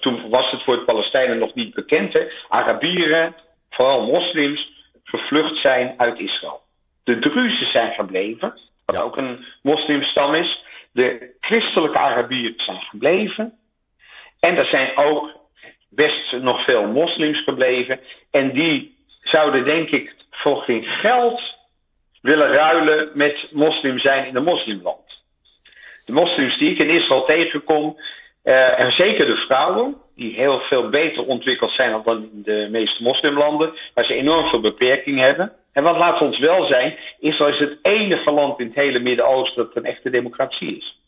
[0.00, 2.28] Toen was het voor de Palestijnen nog niet bekend, hè?
[2.48, 3.34] Arabieren,
[3.72, 4.72] vooral moslims,
[5.04, 6.62] gevlucht zijn uit Israël.
[7.04, 10.64] De Druzen zijn gebleven, wat ook een moslimstam is.
[10.92, 13.58] De christelijke Arabieren zijn gebleven.
[14.40, 15.30] En er zijn ook
[15.88, 18.00] best nog veel moslims gebleven.
[18.30, 21.56] En die zouden, denk ik, voor geen geld
[22.20, 25.22] willen ruilen met moslim zijn in een moslimland.
[26.04, 28.00] De moslims die ik in Israël tegenkom,
[28.44, 33.02] uh, en zeker de vrouwen, die heel veel beter ontwikkeld zijn dan in de meeste
[33.02, 35.52] moslimlanden, waar ze enorm veel beperkingen hebben.
[35.72, 39.64] En wat laat ons wel zijn, Israël is het enige land in het hele Midden-Oosten
[39.64, 41.00] dat een echte democratie is.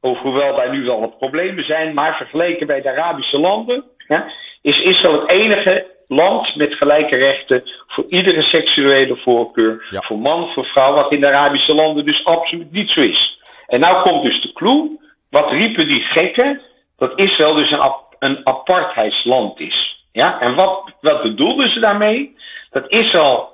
[0.00, 4.26] Hoewel daar nu wel wat problemen zijn, maar vergeleken bij de Arabische landen, ja,
[4.62, 10.64] is Israël het enige land met gelijke rechten voor iedere seksuele voorkeur, voor man, voor
[10.64, 13.40] vrouw, wat in de Arabische landen dus absoluut niet zo is.
[13.66, 14.98] En nou komt dus de clue,
[15.34, 16.60] wat riepen die gekken,
[16.96, 20.06] dat Israël dus een, een apartheidsland is.
[20.12, 20.40] Ja?
[20.40, 22.36] En wat, wat bedoelden ze daarmee?
[22.70, 23.52] Dat Israël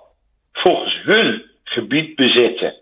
[0.52, 2.74] volgens hun gebied bezetten.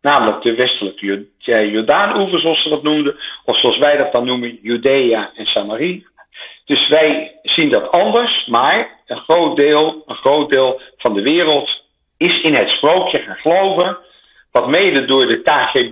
[0.00, 3.16] Namelijk de westelijke Jordaan-oever, zoals ze dat noemden.
[3.44, 6.00] Of zoals wij dat dan noemen, Judea en Samaria.
[6.64, 11.84] Dus wij zien dat anders, maar een groot deel, een groot deel van de wereld
[12.16, 13.98] is in het sprookje gaan geloven.
[14.50, 15.90] Wat mede door de KGB,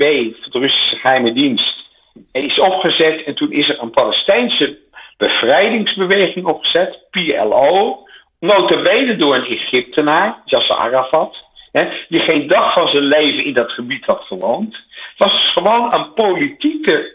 [0.51, 1.86] de Russische geheime dienst,
[2.33, 3.23] is opgezet.
[3.23, 4.79] En toen is er een Palestijnse
[5.17, 8.05] bevrijdingsbeweging opgezet, PLO.
[8.41, 11.45] Notabene door een Egyptenaar, Yasser Arafat.
[11.73, 14.77] Hè, die geen dag van zijn leven in dat gebied had gewoond.
[15.17, 17.15] Was gewoon een politieke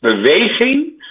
[0.00, 1.04] beweging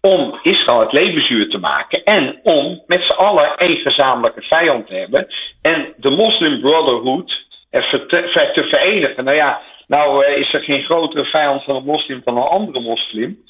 [0.00, 4.86] om Israël het leven zuur te maken en om met z'n allen één gezamenlijke vijand
[4.86, 5.26] te hebben
[5.60, 9.24] en de Muslim Brotherhood te verenigen.
[9.24, 9.60] Nou ja,
[9.92, 13.44] nou eh, is er geen grotere vijand van een moslim dan een andere moslim.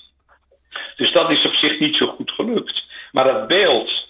[0.96, 2.85] Dus dat is op zich niet zo goed gelukt.
[3.12, 4.09] Maar dat beeld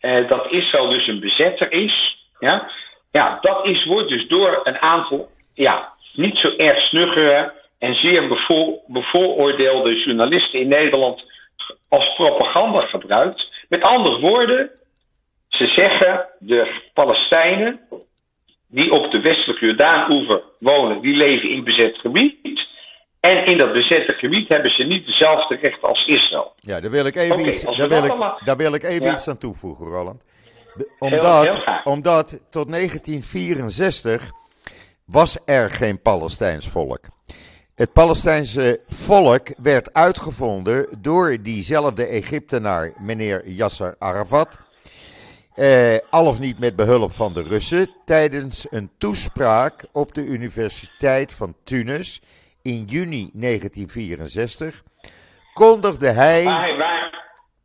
[0.00, 2.70] eh, dat Israël dus een bezetter is, ja,
[3.10, 8.28] ja, dat is, wordt dus door een aantal ja, niet zo erg snuggere en zeer
[8.86, 11.24] bevooroordeelde journalisten in Nederland
[11.88, 13.50] als propaganda gebruikt.
[13.68, 14.70] Met andere woorden,
[15.48, 17.80] ze zeggen de Palestijnen
[18.72, 22.66] die op de westelijke Jordaan-oever wonen, die leven in bezet gebied.
[23.20, 26.52] En in dat bezette gebied hebben ze niet dezelfde rechten als Israël.
[26.56, 29.38] Ja, daar wil ik even, iets, daar wil ik, daar wil ik even iets aan
[29.38, 30.24] toevoegen, Roland.
[30.98, 34.30] Omdat, omdat tot 1964
[35.04, 37.00] was er geen Palestijns volk.
[37.74, 44.58] Het Palestijnse volk werd uitgevonden door diezelfde Egyptenaar, meneer Yasser Arafat.
[45.54, 51.32] Eh, al of niet met behulp van de Russen, tijdens een toespraak op de Universiteit
[51.32, 52.20] van Tunis
[52.62, 54.82] in juni 1964
[55.52, 56.44] kondigde hij.
[56.44, 56.76] Waar hij,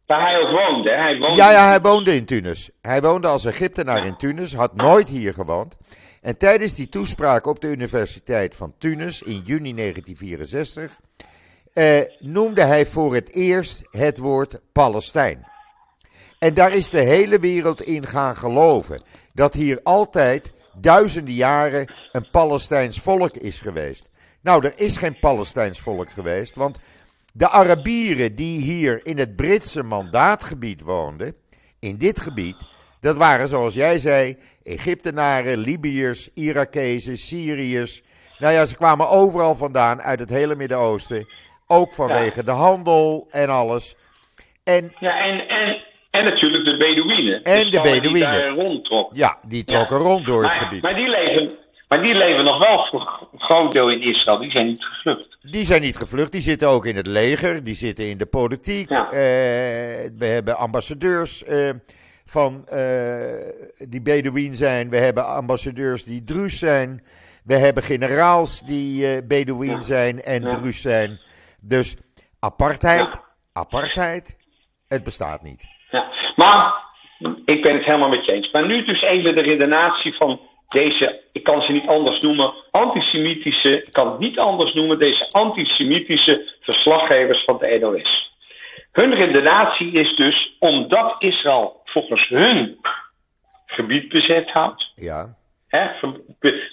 [0.05, 1.35] waar, hij ook woonde, hij woonde.
[1.35, 2.69] Ja, ja, hij woonde in Tunis.
[2.81, 5.77] Hij woonde als Egyptenaar in Tunis, had nooit hier gewoond.
[6.21, 10.99] En tijdens die toespraak op de Universiteit van Tunis in juni 1964
[11.73, 15.47] eh, noemde hij voor het eerst het woord Palestijn.
[16.39, 19.01] En daar is de hele wereld in gaan geloven
[19.33, 24.09] dat hier altijd duizenden jaren een Palestijns volk is geweest.
[24.41, 26.79] Nou, er is geen Palestijns volk geweest, want
[27.33, 31.35] de Arabieren die hier in het Britse mandaatgebied woonden,
[31.79, 32.55] in dit gebied,
[32.99, 38.01] dat waren zoals jij zei, Egyptenaren, Libiërs, Irakezen, Syriërs.
[38.39, 41.27] Nou ja, ze kwamen overal vandaan uit het hele Midden-Oosten.
[41.67, 43.95] Ook vanwege de handel en alles.
[44.63, 47.43] En, ja, en, en, en natuurlijk de Bedouinen.
[47.43, 48.83] En de Bedouinen.
[48.83, 50.81] Die Ja, die trokken rond door het gebied.
[50.81, 51.51] Maar die leven,
[51.87, 54.39] maar die leven nog wel voor een groot deel in Israël.
[54.39, 55.37] Die zijn niet gevlucht.
[55.41, 56.31] Die zijn niet gevlucht.
[56.31, 57.63] Die zitten ook in het leger.
[57.63, 58.93] Die zitten in de politiek.
[58.93, 59.03] Ja.
[59.05, 59.09] Uh,
[60.17, 61.43] we hebben ambassadeurs.
[61.47, 61.69] Uh,
[62.25, 63.21] van uh,
[63.77, 64.89] die Bedouin zijn.
[64.89, 67.03] We hebben ambassadeurs die Druus zijn.
[67.43, 70.49] We hebben generaals die Bedouin zijn en ja.
[70.49, 71.19] Druus zijn.
[71.61, 71.95] Dus
[72.39, 73.21] apartheid,
[73.53, 74.37] apartheid,
[74.87, 75.63] het bestaat niet.
[75.89, 76.73] Ja, maar
[77.45, 78.51] ik ben het helemaal met je eens.
[78.51, 83.83] Maar nu dus even de redenatie van deze, ik kan ze niet anders noemen, antisemitische,
[83.83, 88.35] ik kan het niet anders noemen, deze antisemitische verslaggevers van de NOS.
[88.91, 92.79] Hun redenatie is dus, omdat Israël volgens hun
[93.65, 94.91] gebied bezet houdt.
[94.95, 95.35] Ja.
[95.67, 95.89] Hè,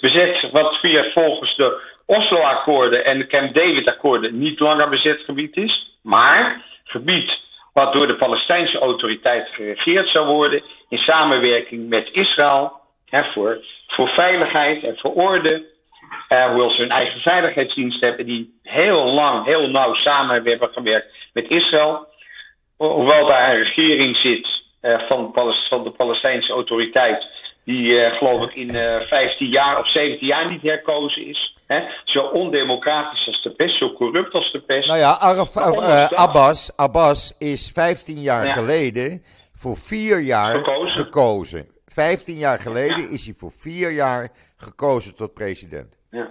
[0.00, 5.98] bezet wat via volgens de Oslo-akkoorden en de Camp David-akkoorden niet langer bezet gebied is.
[6.02, 7.40] Maar gebied
[7.74, 12.72] wat door de Palestijnse autoriteit geregeerd zou worden in samenwerking met Israël
[13.08, 15.72] hè, voor, voor veiligheid en voor orde.
[16.28, 21.14] Uh, hoewel ze hun eigen veiligheidsdienst hebben, die heel lang, heel nauw samen hebben gewerkt
[21.32, 22.06] met Israël.
[22.76, 25.30] Hoewel daar een regering zit uh, van,
[25.68, 27.28] van, de Palestijnse autoriteit,
[27.64, 28.70] die uh, geloof ik in
[29.08, 31.56] 15 jaar of 17 jaar niet herkozen is.
[31.66, 31.80] Hè?
[32.04, 34.88] Zo ondemocratisch als de pest, zo corrupt als de pest.
[34.88, 35.56] Nou ja, Araf,
[36.12, 38.52] Abbas, Abbas is 15 jaar ja.
[38.52, 39.22] geleden
[39.54, 41.02] voor vier jaar gekozen.
[41.02, 41.68] gekozen.
[41.86, 45.96] 15 jaar geleden is hij voor vier jaar gekozen tot president.
[46.10, 46.30] Ja.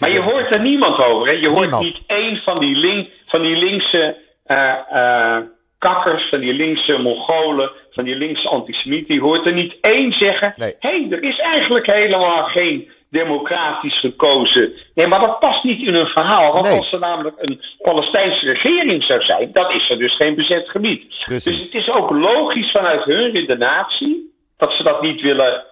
[0.00, 1.26] maar je hoort er niemand over.
[1.26, 1.32] Hè?
[1.32, 5.38] Je hoort niet één van die, link, van die linkse uh, uh,
[5.80, 9.14] kakkers, van die linkse Mongolen, van die linkse antisemieten.
[9.14, 14.72] Je hoort er niet één zeggen: hé, hey, er is eigenlijk helemaal geen democratisch gekozen.
[14.94, 16.52] Nee, maar dat past niet in hun verhaal.
[16.52, 20.68] Want als er namelijk een Palestijnse regering zou zijn, dan is er dus geen bezet
[20.68, 21.24] gebied.
[21.26, 25.64] Dus het is ook logisch vanuit hun redenatie dat ze dat niet willen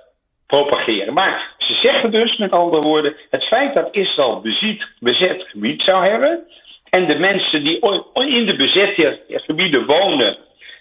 [0.46, 1.14] propageren.
[1.14, 6.04] Maar ze zeggen dus, met andere woorden, het feit dat Israël bezet, bezet gebied zou
[6.04, 6.46] hebben.
[6.90, 7.80] En de mensen die
[8.14, 10.36] in de bezette gebieden wonen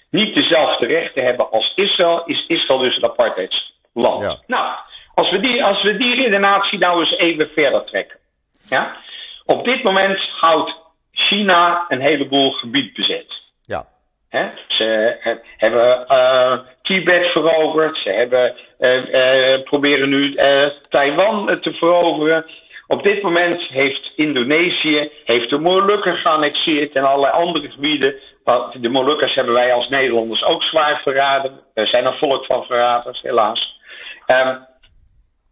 [0.10, 4.26] niet dezelfde rechten hebben als Israël, is Israël dus een apartheidsland.
[4.26, 4.40] Ja.
[4.48, 4.76] Nou,
[5.14, 8.18] als we, die, als we die redenatie nou eens even verder trekken.
[8.70, 8.96] Ja?
[9.46, 10.76] Op dit moment houdt
[11.12, 13.42] China een heleboel gebied bezet.
[13.66, 13.88] Ja.
[14.68, 15.18] Ze
[15.58, 17.98] hebben uh, Tibet veroverd.
[17.98, 20.36] Ze hebben, uh, uh, proberen nu
[20.90, 22.46] Taiwan te veroveren.
[22.88, 28.16] Op dit moment heeft Indonesië heeft de Molukkers geannexeerd en allerlei andere gebieden.
[28.74, 31.60] De Molukkers hebben wij als Nederlanders ook zwaar verraden.
[31.74, 33.80] Er zijn een volk van verraders, helaas.
[34.28, 34.66] Um,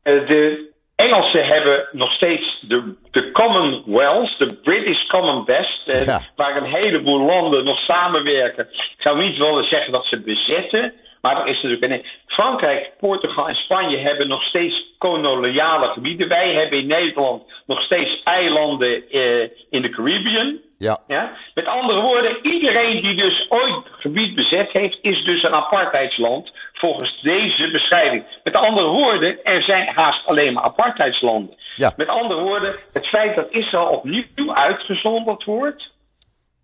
[0.04, 7.26] de Engelsen hebben nog steeds de, de Commonwealth, de British Commonwealth, eh, waar een heleboel
[7.26, 8.67] landen nog samenwerken.
[8.71, 10.93] Ik zou niet willen zeggen dat ze bezetten,
[11.26, 12.06] maar er is natuurlijk een.
[12.28, 16.28] Frankrijk, Portugal en Spanje hebben nog steeds koloniale gebieden.
[16.28, 20.58] Wij hebben in Nederland nog steeds eilanden eh, in de Caribbean.
[20.78, 21.02] Ja.
[21.08, 21.32] Ja?
[21.54, 27.22] Met andere woorden, iedereen die dus ooit gebied bezet heeft, is dus een apartheidsland volgens
[27.22, 28.24] deze beschrijving.
[28.44, 31.58] Met andere woorden, er zijn haast alleen maar apartheidslanden.
[31.76, 31.94] Ja.
[31.98, 35.92] Met andere woorden, het feit dat Israël opnieuw uitgezonderd wordt,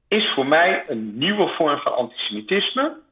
[0.08, 3.10] is voor mij een nieuwe vorm van antisemitisme.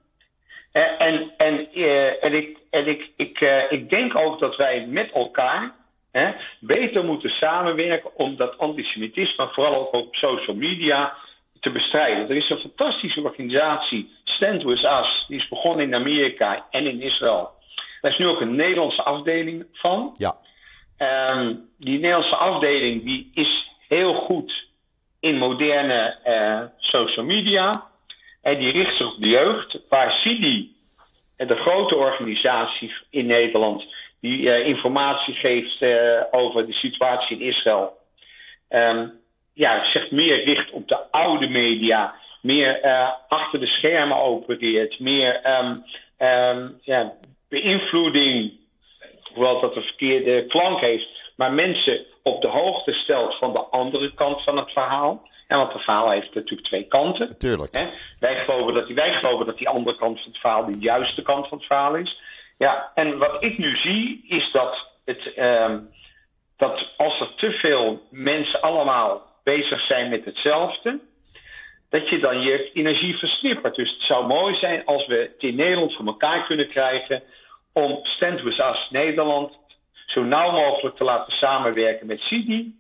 [0.72, 4.86] Eh, en, en, eh, en, ik, en ik, ik, uh, ik denk ook dat wij
[4.88, 5.76] met elkaar
[6.12, 11.18] hè, beter moeten samenwerken om dat antisemitisme, vooral ook op social media,
[11.60, 12.30] te bestrijden.
[12.30, 17.02] Er is een fantastische organisatie, Stand With Us, die is begonnen in Amerika en in
[17.02, 17.52] Israël.
[18.02, 20.16] Daar is nu ook een Nederlandse afdeling van.
[20.18, 20.38] Ja.
[21.38, 24.68] Um, die Nederlandse afdeling die is heel goed
[25.20, 27.88] in moderne uh, social media.
[28.41, 30.75] En die richt zich op de jeugd, waar CIDI,
[31.36, 33.86] de grote organisatie in Nederland,
[34.19, 37.97] die uh, informatie geeft uh, over de situatie in Israël.
[38.69, 39.19] Um,
[39.54, 45.60] ja, zich meer richt op de oude media, meer uh, achter de schermen opereert, meer
[45.60, 45.84] um,
[46.28, 47.13] um, ja,
[47.49, 48.52] beïnvloeding,
[49.34, 54.13] hoewel dat een verkeerde klank heeft, maar mensen op de hoogte stelt van de andere
[54.13, 55.28] kant van het verhaal.
[55.50, 57.38] En want het verhaal heeft natuurlijk twee kanten.
[57.38, 57.76] Tuurlijk.
[57.76, 57.90] Hè?
[58.20, 61.22] Wij, geloven dat die, wij geloven dat die andere kant van het verhaal de juiste
[61.22, 62.22] kant van het verhaal is.
[62.58, 65.90] Ja, en wat ik nu zie is dat, het, um,
[66.58, 71.00] dat als er te veel mensen allemaal bezig zijn met hetzelfde,
[71.90, 73.76] dat je dan je energie versnippert.
[73.76, 77.24] Dus het zou mooi zijn als we het in Nederland voor elkaar kunnen krijgen
[77.74, 79.58] om Stand With Us Nederland
[80.06, 82.79] zo nauw mogelijk te laten samenwerken met CIDI.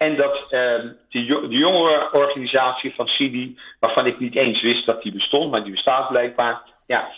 [0.00, 5.02] En dat uh, de, de jongere organisatie van CIDI, waarvan ik niet eens wist dat
[5.02, 6.62] die bestond, maar die bestaat blijkbaar.
[6.86, 7.08] Ja,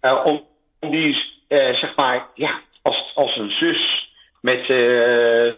[0.00, 0.46] uh, om,
[0.80, 5.52] om die uh, zeg maar ja, als, als een zus met uh,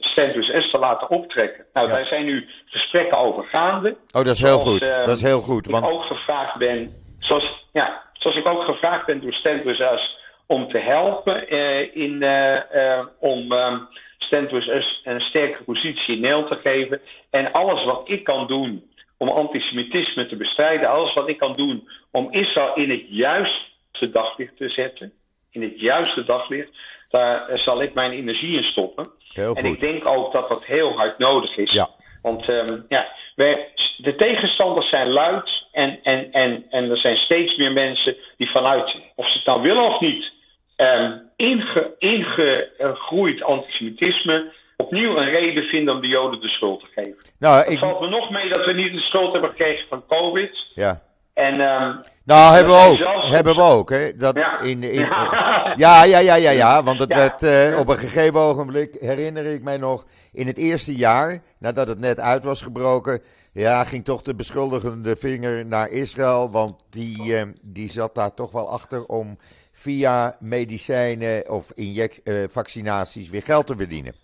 [0.00, 1.64] Centus S te laten optrekken.
[1.72, 1.94] Nou, ja.
[1.94, 3.90] daar zijn nu gesprekken over gaande.
[3.90, 4.82] Oh, dat is heel goed.
[4.82, 5.66] Uh, dat is heel goed.
[5.66, 5.84] Want...
[5.84, 10.68] Ik ook gevraagd ben, zoals, ja, zoals ik ook gevraagd ben door Stentus S om
[10.68, 13.88] te helpen uh, in, uh, om um,
[14.24, 17.00] Stentus een sterke positie in Nederland te geven.
[17.30, 21.88] En alles wat ik kan doen om antisemitisme te bestrijden, alles wat ik kan doen
[22.10, 25.12] om Israël in het juiste daglicht te zetten,
[25.50, 26.68] in het juiste daglicht,
[27.10, 29.10] daar zal ik mijn energie in stoppen.
[29.34, 29.74] Heel en goed.
[29.74, 31.72] ik denk ook dat dat heel hard nodig is.
[31.72, 31.88] Ja.
[32.22, 37.56] Want um, ja, wij, de tegenstanders zijn luid en, en, en, en er zijn steeds
[37.56, 40.32] meer mensen die vanuit, of ze het nou willen of niet,
[40.80, 47.16] um, inge, ingegroeid antisemitisme opnieuw een reden vinden om de Joden de schuld te geven.
[47.38, 47.78] Nou, Het ik...
[47.78, 50.66] valt me nog mee dat we niet de schuld hebben gekregen van COVID.
[50.74, 51.02] Ja.
[51.34, 53.24] En, ehm, nou, hebben we ook.
[53.24, 54.16] Hebben we ook, hè?
[54.16, 54.60] Dat Ja.
[54.60, 55.72] in, in, Ja.
[55.76, 56.82] ja, ja, ja, ja, ja.
[56.88, 57.16] Want het Ja.
[57.16, 61.88] werd eh, op een gegeven ogenblik, herinner ik mij nog, in het eerste jaar, nadat
[61.88, 63.20] het net uit was gebroken,
[63.52, 66.50] ja, ging toch de beschuldigende vinger naar Israël.
[66.50, 69.38] Want die, eh, die zat daar toch wel achter om
[69.80, 74.14] via medicijnen of inject, eh, vaccinaties weer geld te verdienen.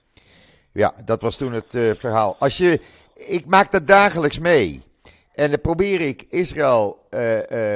[0.73, 2.37] Ja, dat was toen het eh, verhaal.
[2.39, 2.81] Als je,
[3.15, 4.83] ik maak dat dagelijks mee.
[5.33, 7.75] En dan probeer ik Israël eh,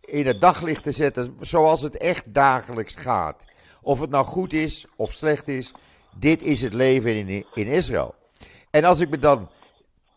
[0.00, 3.44] in het daglicht te zetten zoals het echt dagelijks gaat.
[3.82, 5.72] Of het nou goed is of slecht is,
[6.18, 8.14] dit is het leven in, in Israël.
[8.70, 9.50] En als ik me dan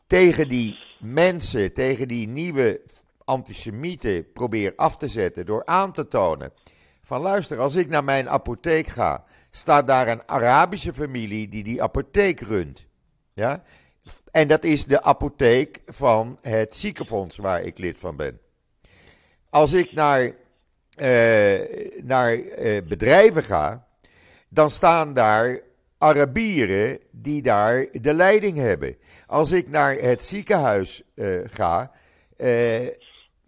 [0.08, 2.82] tegen die mensen, tegen die nieuwe
[3.26, 6.52] antisemieten probeer af te zetten door aan te tonen
[7.10, 11.82] van luister, als ik naar mijn apotheek ga, staat daar een Arabische familie die die
[11.82, 12.86] apotheek runt.
[13.34, 13.64] Ja?
[14.32, 18.40] En dat is de apotheek van het ziekenfonds waar ik lid van ben.
[19.50, 20.22] Als ik naar,
[20.90, 23.88] eh, naar eh, bedrijven ga,
[24.50, 25.60] dan staan daar
[25.98, 28.98] Arabieren die daar de leiding hebben.
[29.28, 31.92] Als ik naar het ziekenhuis eh, ga,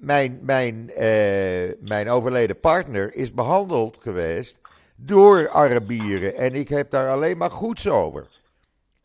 [0.02, 4.60] mijn, mijn, eh, mijn overleden partner is behandeld geweest
[4.96, 8.28] door Arabieren en ik heb daar alleen maar goeds over.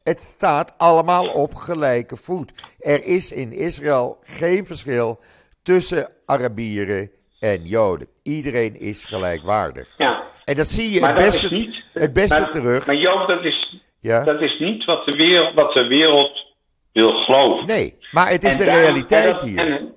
[0.03, 2.53] Het staat allemaal op gelijke voet.
[2.79, 5.21] Er is in Israël geen verschil
[5.63, 8.09] tussen Arabieren en Joden.
[8.23, 9.95] Iedereen is gelijkwaardig.
[9.99, 10.23] ja.
[10.45, 11.83] En dat zie je Maar het beste, niet.
[11.93, 12.87] het beste maar, terug.
[12.87, 14.25] Maar Joop, dat is, Ja?
[14.25, 16.47] dat is niet wat de, wereld, wat de wereld
[16.93, 17.67] wil geloven.
[17.67, 19.59] Nee, maar het is En de realiteit en dat- hier.
[19.59, 19.95] en-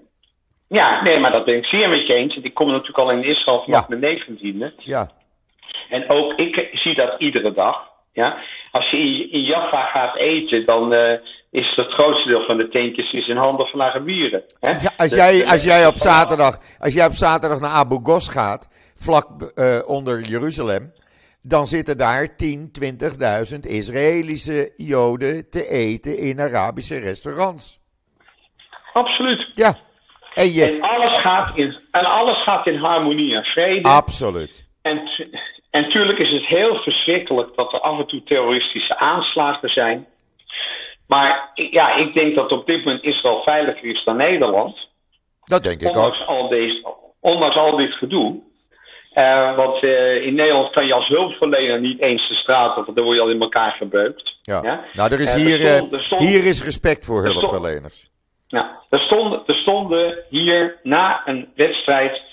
[0.70, 2.36] ja, nee, maar dat ben ik zeer met je eens.
[2.38, 3.86] Ik kom natuurlijk al in Israël vanaf Ja.
[3.90, 4.74] mijn negentiende.
[4.78, 5.12] Ja,
[5.90, 7.88] En ook ik zie dat iedere dag.
[8.14, 8.38] Ja?
[8.72, 8.98] Als je
[9.30, 11.20] in, Jaffa gaat eten, dan eh,
[11.52, 14.44] is het grootste deel van de tentjes is in handen van Arabieren.
[14.60, 14.70] Hè?
[14.70, 18.28] Ja, als, jij, de- als, jij op zaterdag, als jij op zaterdag naar Abu Ghos
[18.28, 20.94] gaat, vlak eh, onder Jeruzalem,
[21.42, 22.72] dan zitten daar 10,
[23.54, 27.80] 20.000 Israëlische Joden te eten in Arabische restaurants.
[28.94, 29.48] Absoluut.
[29.54, 29.76] Ja,
[30.40, 33.88] en je, En alles, gaat in, en alles gaat in harmonie en vrede.
[33.90, 34.68] absoluut.
[34.82, 35.02] En,
[35.70, 40.06] en natuurlijk is het heel verschrikkelijk dat er af en toe terroristische aanslagen zijn.
[41.08, 44.88] Maar ja, ik denk dat op dit moment Israël veiliger is dan Nederland.
[45.46, 45.96] Dat denk ik ook.
[45.96, 48.40] Ondanks al, deze, ondanks al dit gedoe.
[49.14, 52.98] Eh, want eh, in Nederland kan je als hulpverlener niet eens de straat op, want
[52.98, 54.36] dan word je al in elkaar gebeukt.
[54.42, 54.60] Ja.
[54.64, 54.84] Ja?
[54.94, 58.10] Nou, er is Eh, er hier, stond- er stond- hier is respect voor er hulpverleners.
[58.50, 62.24] Nou, er stonden, er stonden hier na een wedstrijd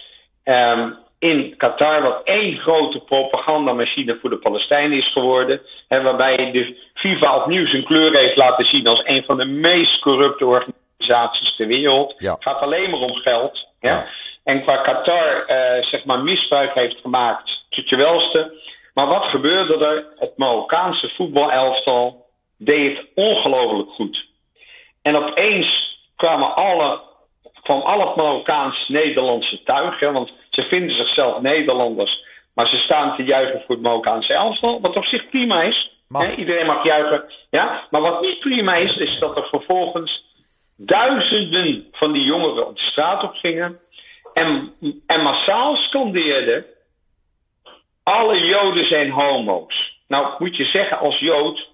[0.42, 5.60] ehm, in Qatar, wat één grote propagandamachine voor de Palestijnen is geworden.
[5.88, 9.98] Hè, waarbij de FIFA opnieuw zijn kleur heeft laten zien als een van de meest
[9.98, 12.14] corrupte organisaties ter wereld.
[12.18, 12.32] Ja.
[12.32, 13.68] Het gaat alleen maar om geld.
[13.80, 13.88] hè.
[13.88, 14.06] Ja.
[14.44, 18.54] En qua Qatar eh, zeg maar misbruik heeft gemaakt tot je welste.
[18.94, 20.06] Maar wat gebeurde er?
[20.16, 24.26] Het Marokkaanse voetbalelftal deed het ongelooflijk goed.
[25.02, 25.86] En opeens
[26.16, 27.00] kwamen alle,
[27.62, 30.00] kwam al het Marokkaans-Nederlandse tuig.
[30.00, 32.24] Hè, want ze vinden zichzelf Nederlanders.
[32.54, 34.80] Maar ze staan te juichen voor het Marokkaanse elftal.
[34.80, 36.00] Wat op zich prima is.
[36.08, 37.24] Hè, iedereen mag juichen.
[37.50, 37.86] Ja?
[37.90, 40.24] Maar wat niet prima is, is dat er vervolgens
[40.76, 43.80] duizenden van die jongeren op de straat op gingen.
[44.34, 44.74] En,
[45.06, 46.64] en massaal scandeerden.
[48.02, 49.98] Alle Joden zijn homo's.
[50.06, 51.68] Nou, moet je zeggen, als Jood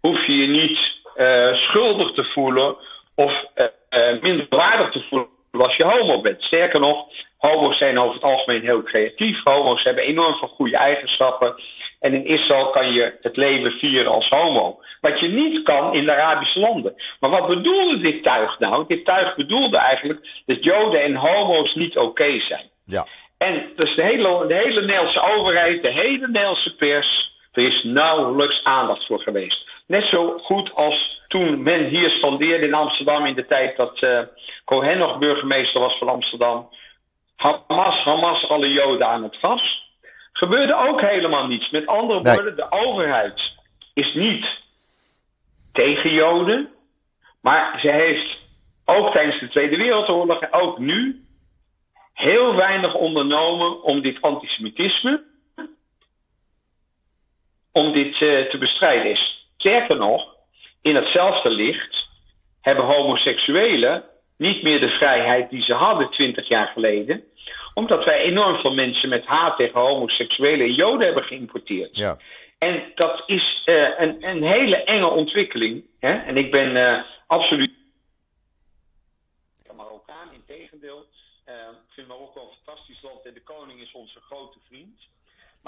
[0.00, 2.76] hoef je je niet eh, schuldig te voelen
[3.18, 6.42] of eh, eh, minderwaardig te voelen als je homo bent.
[6.42, 7.06] Sterker nog,
[7.36, 9.40] homo's zijn over het algemeen heel creatief.
[9.44, 11.54] Homo's hebben enorm veel goede eigenschappen.
[12.00, 14.80] En in Israël kan je het leven vieren als homo.
[15.00, 16.94] Wat je niet kan in de Arabische landen.
[17.20, 18.84] Maar wat bedoelde dit tuig nou?
[18.88, 22.70] Dit tuig bedoelde eigenlijk dat Joden en homo's niet oké zijn.
[22.84, 23.06] Ja.
[23.38, 28.64] En dus de hele, de hele Nederlandse overheid, de hele Nederlandse pers, er is nauwelijks
[28.64, 29.68] aandacht voor geweest.
[29.86, 34.20] Net zo goed als toen men hier scandeerde in Amsterdam in de tijd dat eh,
[34.64, 36.68] Cohen nog burgemeester was van Amsterdam.
[37.36, 39.92] Hamas, Hamas, alle Joden aan het gas.
[40.32, 41.70] Gebeurde ook helemaal niets.
[41.70, 42.34] Met andere Nee.
[42.34, 43.52] woorden, de overheid
[43.94, 44.46] is niet
[45.72, 46.68] tegen Joden.
[47.40, 48.38] Maar ze heeft
[48.84, 51.24] ook tijdens de Tweede Wereldoorlog en ook nu
[52.12, 55.27] heel weinig ondernomen om dit antisemitisme
[57.72, 59.16] om dit eh, te bestrijden.
[59.56, 60.34] Sterker nog,
[60.82, 62.08] in hetzelfde licht
[62.60, 64.04] hebben homoseksuelen
[64.36, 67.24] niet meer de vrijheid die ze hadden twintig jaar geleden,
[67.74, 71.96] omdat wij enorm veel mensen met haat tegen homoseksuelen en joden hebben geïmporteerd.
[71.96, 72.18] Ja.
[72.58, 75.84] En dat is eh, een, een hele enge ontwikkeling.
[75.98, 76.12] Hè?
[76.12, 77.76] En ik ben eh, absoluut
[79.76, 81.06] Marokkaan in tegendeel.
[81.48, 85.00] Uh, ik vind Marokko een fantastisch land en de koning is onze grote vriend.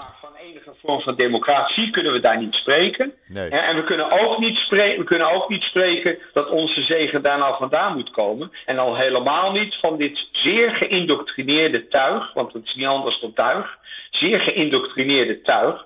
[0.01, 3.13] Maar van enige vorm van democratie kunnen we daar niet spreken.
[3.27, 3.49] Nee.
[3.49, 7.37] En we kunnen, ook niet spreken, we kunnen ook niet spreken dat onze zegen daar
[7.37, 8.51] nou vandaan moet komen.
[8.65, 13.33] En al helemaal niet van dit zeer geïndoctrineerde tuig, want het is niet anders dan
[13.33, 13.77] tuig.
[14.11, 15.85] Zeer geïndoctrineerde tuig.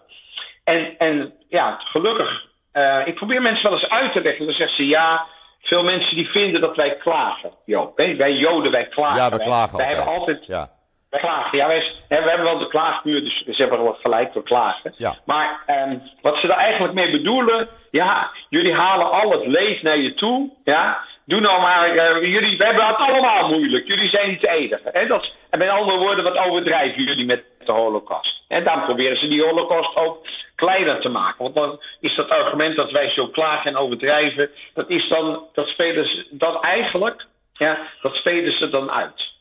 [0.63, 4.45] En, en ja, gelukkig, uh, ik probeer mensen wel eens uit te leggen.
[4.45, 5.25] Dan zeggen ze ja,
[5.61, 7.51] veel mensen die vinden dat wij klagen.
[7.65, 9.17] Joop, wij Joden, wij klagen.
[9.17, 9.87] Ja, we klagen wij, altijd.
[9.87, 10.74] wij hebben altijd Ja.
[11.21, 11.57] Wij klagen.
[11.57, 14.93] Ja, wij, hè, we hebben wel de klaagmuur, dus ze hebben wel gelijk door klagen.
[14.97, 15.15] Ja.
[15.25, 19.97] Maar ehm, wat ze daar eigenlijk mee bedoelen, ja, jullie halen al het leed naar
[19.97, 20.49] je toe.
[20.63, 23.87] Ja, doe nou maar, eh, jullie, we hebben het allemaal moeilijk.
[23.87, 24.89] Jullie zijn niet de enige.
[24.91, 25.07] Hè?
[25.07, 28.43] Dat, en met andere woorden, wat overdrijven jullie met de holocaust?
[28.47, 31.43] En daarom proberen ze die holocaust ook kleiner te maken.
[31.43, 35.67] Want dan is dat argument dat wij zo klagen en overdrijven, dat is dan, dat
[35.67, 39.33] spelen ze dan eigenlijk, ja, dat spelen ze dan uit.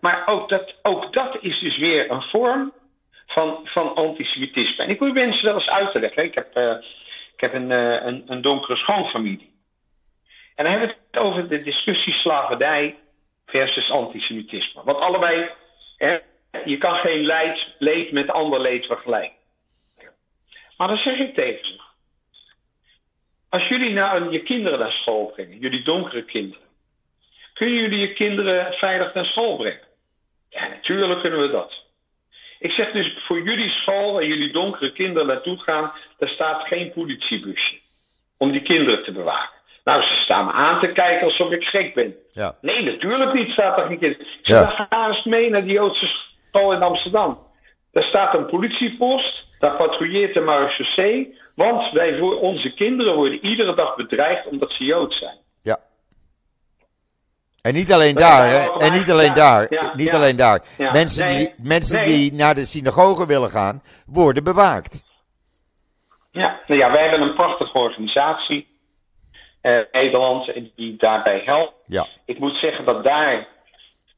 [0.00, 2.72] Maar ook dat, ook dat is dus weer een vorm
[3.26, 4.84] van, van antisemitisme.
[4.84, 5.94] En ik probeer mensen wel eens uit.
[5.94, 6.76] Ik heb, eh,
[7.34, 9.52] ik heb een, eh, een, een donkere schoonfamilie.
[10.54, 12.98] En dan hebben we het over de discussie slavernij
[13.46, 14.82] versus antisemitisme.
[14.84, 15.50] Want allebei,
[16.64, 19.36] je kan geen leed, leed met ander leed vergelijken.
[20.76, 21.80] Maar dan zeg ik tegen ze.
[23.48, 26.63] Als jullie nou je kinderen naar school brengen, jullie donkere kinderen.
[27.54, 29.80] Kunnen jullie je kinderen veilig naar school brengen?
[30.48, 31.82] Ja, natuurlijk kunnen we dat.
[32.58, 36.92] Ik zeg dus, voor jullie school, waar jullie donkere kinderen naartoe gaan, daar staat geen
[36.92, 37.78] politiebusje.
[38.36, 39.50] Om die kinderen te bewaken.
[39.84, 42.16] Nou, ze staan me aan te kijken alsof ik gek ben.
[42.32, 42.58] Ja.
[42.60, 44.20] Nee, natuurlijk niet, staat er geen kind.
[44.20, 44.76] Ik zeg, Ja.
[44.76, 46.06] dan ga eens mee naar die Joodse
[46.50, 47.38] school in Amsterdam.
[47.92, 51.38] Daar staat een politiepost, daar patrouilleert de marechaussee.
[51.54, 55.36] Want wij voor onze kinderen worden iedere dag bedreigd omdat ze Jood zijn.
[57.64, 58.84] En niet alleen daar, hè?
[58.84, 59.90] En niet alleen daar.
[59.94, 60.62] Niet alleen daar.
[60.78, 65.02] Mensen, die, mensen die naar de synagoge willen gaan, worden bewaakt.
[66.30, 68.66] Ja, nou ja, wij hebben een prachtige organisatie,
[69.60, 71.72] eh, Nederland, en die daarbij helpt.
[71.86, 72.06] Ja.
[72.24, 73.46] Ik moet zeggen dat daar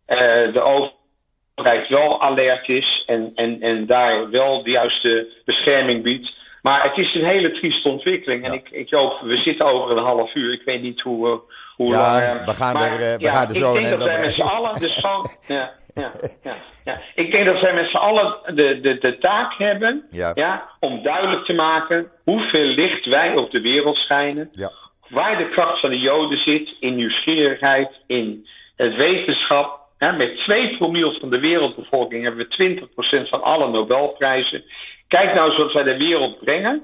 [0.04, 0.16] eh,
[0.52, 6.34] de overheid wel alert is en, en, en daar wel de juiste bescherming biedt.
[6.62, 8.44] Maar het is een hele trieste ontwikkeling.
[8.44, 8.58] En Ja.
[8.58, 10.52] ik, ik hoop, we zitten over een half uur.
[10.52, 11.36] Ik weet niet hoe, eh,
[11.76, 12.44] hoe Ja, lang.
[12.44, 14.20] we gaan maar er, eh, we ja, gaan er zo Ik een denk dat wij
[14.20, 14.94] met z'n allen dus.
[15.46, 16.12] Ja, ja,
[16.42, 16.54] ja,
[16.84, 17.00] ja.
[17.14, 20.68] Ik denk dat wij met z'n allen de, de, de taak hebben Ja.
[20.80, 24.48] om duidelijk te maken hoeveel licht wij op de wereld schijnen.
[24.50, 24.72] Ja.
[25.08, 28.46] Waar de kracht van de Joden zit, in nieuwsgierigheid, in
[28.76, 29.84] het wetenschap.
[29.98, 32.78] Met 2 promiel van de wereldbevolking hebben we
[33.24, 34.64] 20% van alle Nobelprijzen.
[35.08, 36.82] Kijk nou eens wat wij de wereld brengen.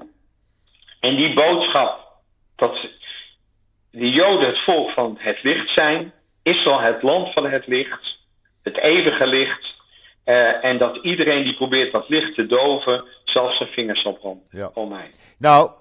[0.99, 2.07] En die boodschap
[2.55, 2.77] dat
[3.93, 8.17] de Joden het volk van het licht zijn, Israël het land van het licht,
[8.61, 9.81] het eeuwige licht.
[10.23, 14.45] eh, en dat iedereen die probeert dat licht te doven, zelfs zijn vingers zal branden.
[14.49, 14.71] Ja.
[14.73, 15.09] Oh mij.
[15.37, 15.71] Nou,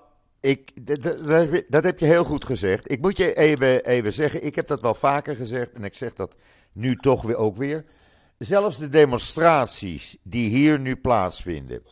[0.41, 2.91] ik, dat, heb je- dat heb je heel goed gezegd.
[2.91, 6.13] Ik moet je even, even zeggen, ik heb dat wel vaker gezegd en ik zeg
[6.13, 6.37] dat
[6.73, 7.85] nu toch weer ook weer.
[8.39, 11.83] Zelfs de demonstraties die hier nu plaatsvinden,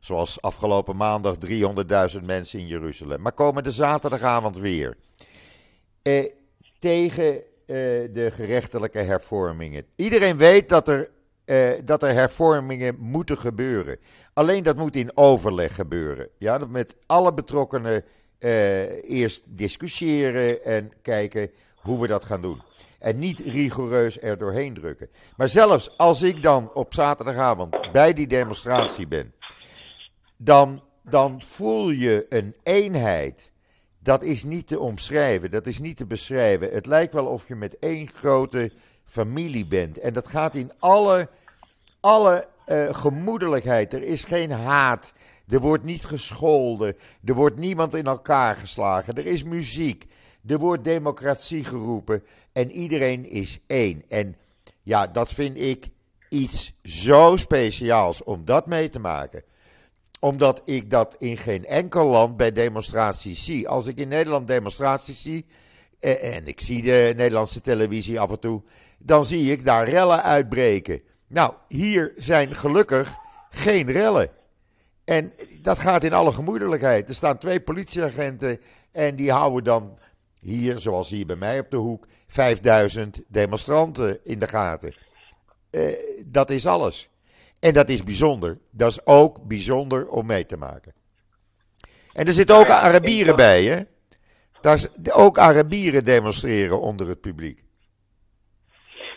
[0.00, 1.34] zoals afgelopen maandag
[2.14, 4.96] 300.000 mensen in Jeruzalem, maar komende zaterdagavond weer,
[6.02, 6.24] eh,
[6.78, 7.76] tegen eh,
[8.12, 9.84] de gerechtelijke hervormingen.
[9.96, 11.10] Iedereen weet dat er,
[11.44, 13.96] eh, dat er hervormingen moeten gebeuren.
[14.32, 16.28] Alleen dat moet in overleg gebeuren.
[16.38, 18.04] Ja, dat met alle betrokkenen
[18.38, 22.62] eh, eerst discussiëren en kijken hoe we dat gaan doen.
[22.98, 25.08] En niet rigoureus er doorheen drukken.
[25.36, 29.34] Maar zelfs als ik dan op zaterdagavond bij die demonstratie ben,
[30.36, 33.52] dan, dan voel je een eenheid.
[34.08, 36.70] Dat is niet te omschrijven, dat is niet te beschrijven.
[36.70, 38.72] Het lijkt wel of je met één grote
[39.04, 39.98] familie bent.
[39.98, 41.28] En dat gaat in alle,
[42.00, 43.92] alle eh, gemoedelijkheid.
[43.92, 45.12] Er is geen haat.
[45.48, 46.96] Er wordt niet gescholden.
[47.24, 49.14] Er wordt niemand in elkaar geslagen.
[49.14, 50.04] Er is muziek.
[50.46, 52.22] Er wordt democratie geroepen.
[52.52, 54.02] En iedereen is één.
[54.08, 54.36] En
[54.82, 55.86] ja, dat vind ik
[56.28, 59.44] iets zo speciaals om dat mee te maken
[60.20, 63.68] omdat ik dat in geen enkel land bij demonstraties zie.
[63.68, 65.46] Als ik in Nederland demonstraties zie,
[66.00, 68.62] eh, en ik zie de Nederlandse televisie af en toe,
[68.98, 71.02] dan zie ik daar rellen uitbreken.
[71.28, 73.14] Nou, hier zijn gelukkig
[73.50, 74.30] geen rellen.
[75.04, 77.08] En dat gaat in alle gemoedelijkheid.
[77.08, 78.60] Er staan twee politieagenten
[78.92, 79.98] en die houden dan
[80.40, 84.94] hier, zoals hier bij mij op de hoek, 5000 demonstranten in de gaten.
[85.70, 85.82] Eh,
[86.26, 87.08] dat is alles.
[87.60, 88.58] En dat is bijzonder.
[88.70, 90.92] Dat is ook bijzonder om mee te maken.
[92.12, 93.80] En er zitten ook Arabieren bij, hè?
[94.60, 97.62] Daar ook Arabieren demonstreren onder het publiek.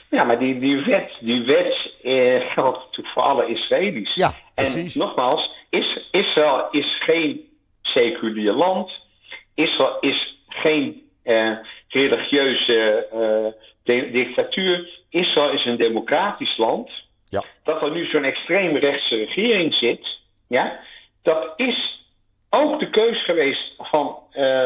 [0.10, 4.14] Ja, maar die, die wet, die wet eh, geldt natuurlijk voor alle Israëli's.
[4.14, 4.94] Ja, precies.
[4.94, 7.50] En nogmaals, is, Israël is geen
[7.82, 8.92] seculier land.
[9.54, 11.52] Israël is geen eh,
[11.88, 15.04] religieuze eh, dictatuur.
[15.10, 16.92] Israël is een democratisch land.
[17.32, 17.44] Ja.
[17.64, 20.80] Dat er nu zo'n extreemrechtse regering zit, ja,
[21.22, 22.06] dat is
[22.50, 24.66] ook de keus geweest van uh,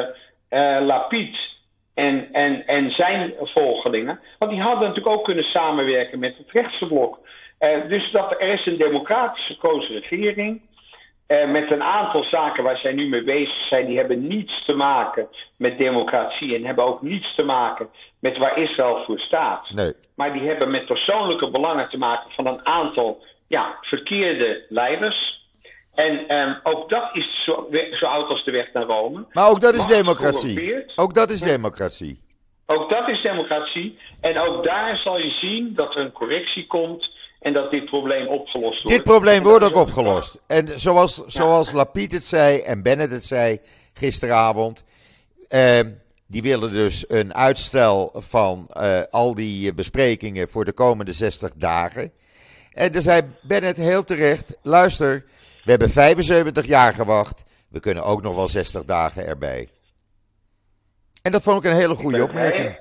[1.94, 4.20] en, en, en zijn volgelingen.
[4.40, 7.20] Want die hadden natuurlijk ook kunnen samenwerken met het rechtse blok.
[7.60, 10.62] Uh, dus dat er is een democratisch gekozen regering.
[11.28, 15.28] Met een aantal zaken waar zij nu mee bezig zijn, die hebben niets te maken
[15.58, 17.90] met democratie en hebben ook niets te maken
[18.26, 19.70] met waar Israël voor staat.
[19.70, 19.94] Nee.
[20.16, 25.48] Maar die hebben met persoonlijke belangen te maken van een aantal ja, verkeerde leiders.
[25.94, 29.26] En um, ook dat is zo, zo, oud als de weg naar Rome.
[29.32, 30.86] Maar ook dat is democratie.
[30.96, 32.22] Ook dat is democratie.
[32.66, 33.98] Ook dat is democratie.
[34.22, 38.28] En ook daar zal je zien dat er een correctie komt en dat dit probleem
[38.28, 38.98] opgelost wordt.
[38.98, 40.40] Dit probleem wordt ook opgelost.
[40.48, 43.60] En zoals, zoals Lapid het zei en Bennett het zei
[43.94, 44.84] gisteravond.
[45.50, 45.80] Uh,
[46.28, 52.12] die willen dus een uitstel van uh, al die besprekingen voor de komende 60 dagen.
[52.72, 55.26] En daar zei Bennett heel terecht: luister,
[55.64, 57.46] we hebben 75 jaar gewacht.
[57.70, 59.70] We kunnen ook nog wel 60 dagen erbij.
[61.22, 62.80] En dat vond ik een hele goede opmerking.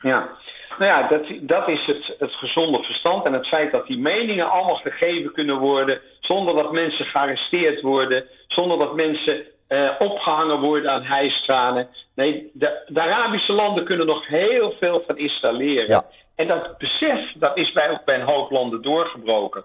[0.00, 0.38] Ja,
[0.78, 3.24] nou ja, dat, dat is het, het gezonde verstand.
[3.24, 6.00] En het feit dat die meningen allemaal gegeven kunnen worden.
[6.20, 8.24] zonder dat mensen gearresteerd worden.
[8.48, 11.88] zonder dat mensen uh, opgehangen worden aan hijstranen.
[12.14, 15.88] Nee, de, de, Arabische landen kunnen nog heel veel van installeren.
[15.88, 16.06] Ja.
[16.34, 19.64] En dat besef dat is bij, ook bij een hoop landen doorgebroken.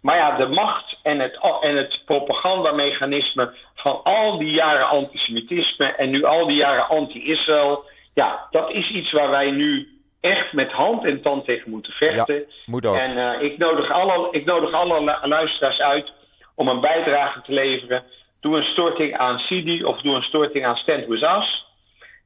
[0.00, 6.10] Maar ja, de macht en het, en het propagandamechanisme van al die jaren antisemitisme en
[6.10, 7.84] nu al die jaren anti-Israël,
[8.14, 12.34] ja, dat is iets waar wij nu echt met hand en tand tegen moeten vechten.
[12.34, 12.96] Ja, moet ook.
[12.96, 16.12] En uh, ik, nodig alle, ik nodig alle luisteraars uit
[16.54, 18.04] om een bijdrage te leveren.
[18.46, 21.66] Doe een storting aan Sidi of doe een storting aan Stand With Us.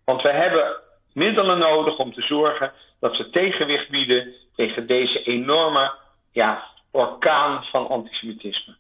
[0.05, 0.77] Want we hebben
[1.13, 5.95] middelen nodig om te zorgen dat we tegenwicht bieden tegen deze enorme
[6.31, 8.77] ja, orkaan van antisemitisme.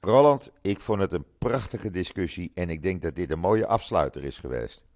[0.00, 4.24] Roland, ik vond het een prachtige discussie en ik denk dat dit een mooie afsluiter
[4.24, 4.87] is geweest.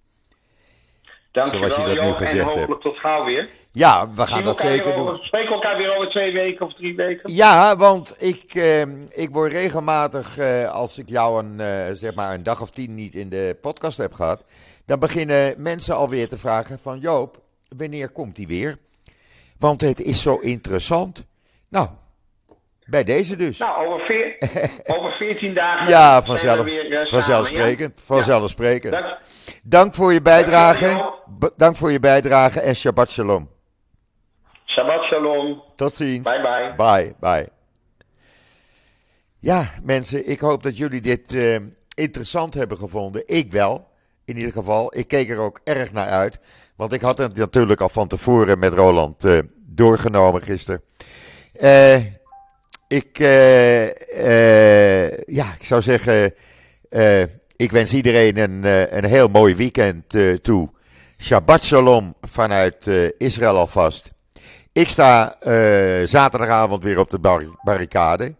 [1.33, 2.83] Dankjewel, Zoals je dat nu gezegd en hopelijk hebt.
[2.83, 3.49] tot gauw weer.
[3.73, 5.09] Ja, we gaan dat zeker doen.
[5.09, 7.33] over- spreken we elkaar weer over twee weken of drie weken?
[7.35, 12.35] Ja, want ik, eh, ik word regelmatig, eh, als ik jou een, eh, zeg maar
[12.35, 14.45] een dag of tien niet in de podcast heb gehad,
[14.87, 17.39] dan beginnen mensen alweer te vragen van Joop,
[17.77, 18.77] wanneer komt die weer?
[19.59, 21.25] Want het is zo interessant.
[21.69, 21.89] Nou,
[22.93, 23.59] bij deze dus.
[23.59, 24.37] Nou, over, veer,
[24.97, 25.89] over 14 dagen.
[25.89, 27.97] ja, vanzelf, we weer, eh, vanzelfsprekend.
[27.97, 28.03] ja?
[28.05, 28.93] Vanzelfsprekend.
[28.93, 29.19] Dank,
[29.63, 31.13] Dank voor je bijdrage.
[31.57, 33.49] Dank voor je bijdrage en Shabbat Shalom.
[34.67, 35.63] Shabbat shalom.
[35.77, 36.31] Tot ziens.
[36.31, 36.75] Bye bye.
[36.77, 37.49] Bye, bye.
[39.39, 41.57] Ja, mensen, ik hoop dat jullie dit eh,
[41.95, 43.23] interessant hebben gevonden.
[43.27, 43.89] Ik wel,
[44.25, 44.97] in ieder geval.
[44.97, 46.41] Ik keek er ook erg naar uit.
[46.77, 50.83] Want ik had het natuurlijk al van tevoren met Roland eh, doorgenomen gisteren.
[51.53, 51.97] Eh,
[52.93, 53.87] ik, eh,
[55.07, 56.35] eh, ja, ik zou zeggen,
[56.91, 57.23] eh,
[57.57, 58.65] ik wens iedereen een,
[58.97, 60.05] een heel mooi weekend
[60.43, 60.71] toe.
[61.19, 62.87] Shabbat shalom vanuit
[63.19, 64.11] Israël alvast.
[64.73, 65.37] Ik sta
[66.07, 68.35] zaterdagavond weer op de bar- barricade.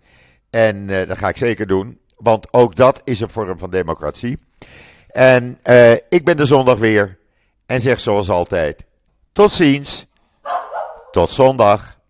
[0.51, 1.99] En dat ga ik zeker doen.
[2.17, 4.39] Want ook dat is een vorm van democratie.
[5.09, 5.59] En
[6.09, 7.19] ik ben de zondag weer.
[7.67, 8.85] En zeg zoals altijd:
[9.33, 10.07] tot ziens.
[11.11, 12.01] Tot zondag.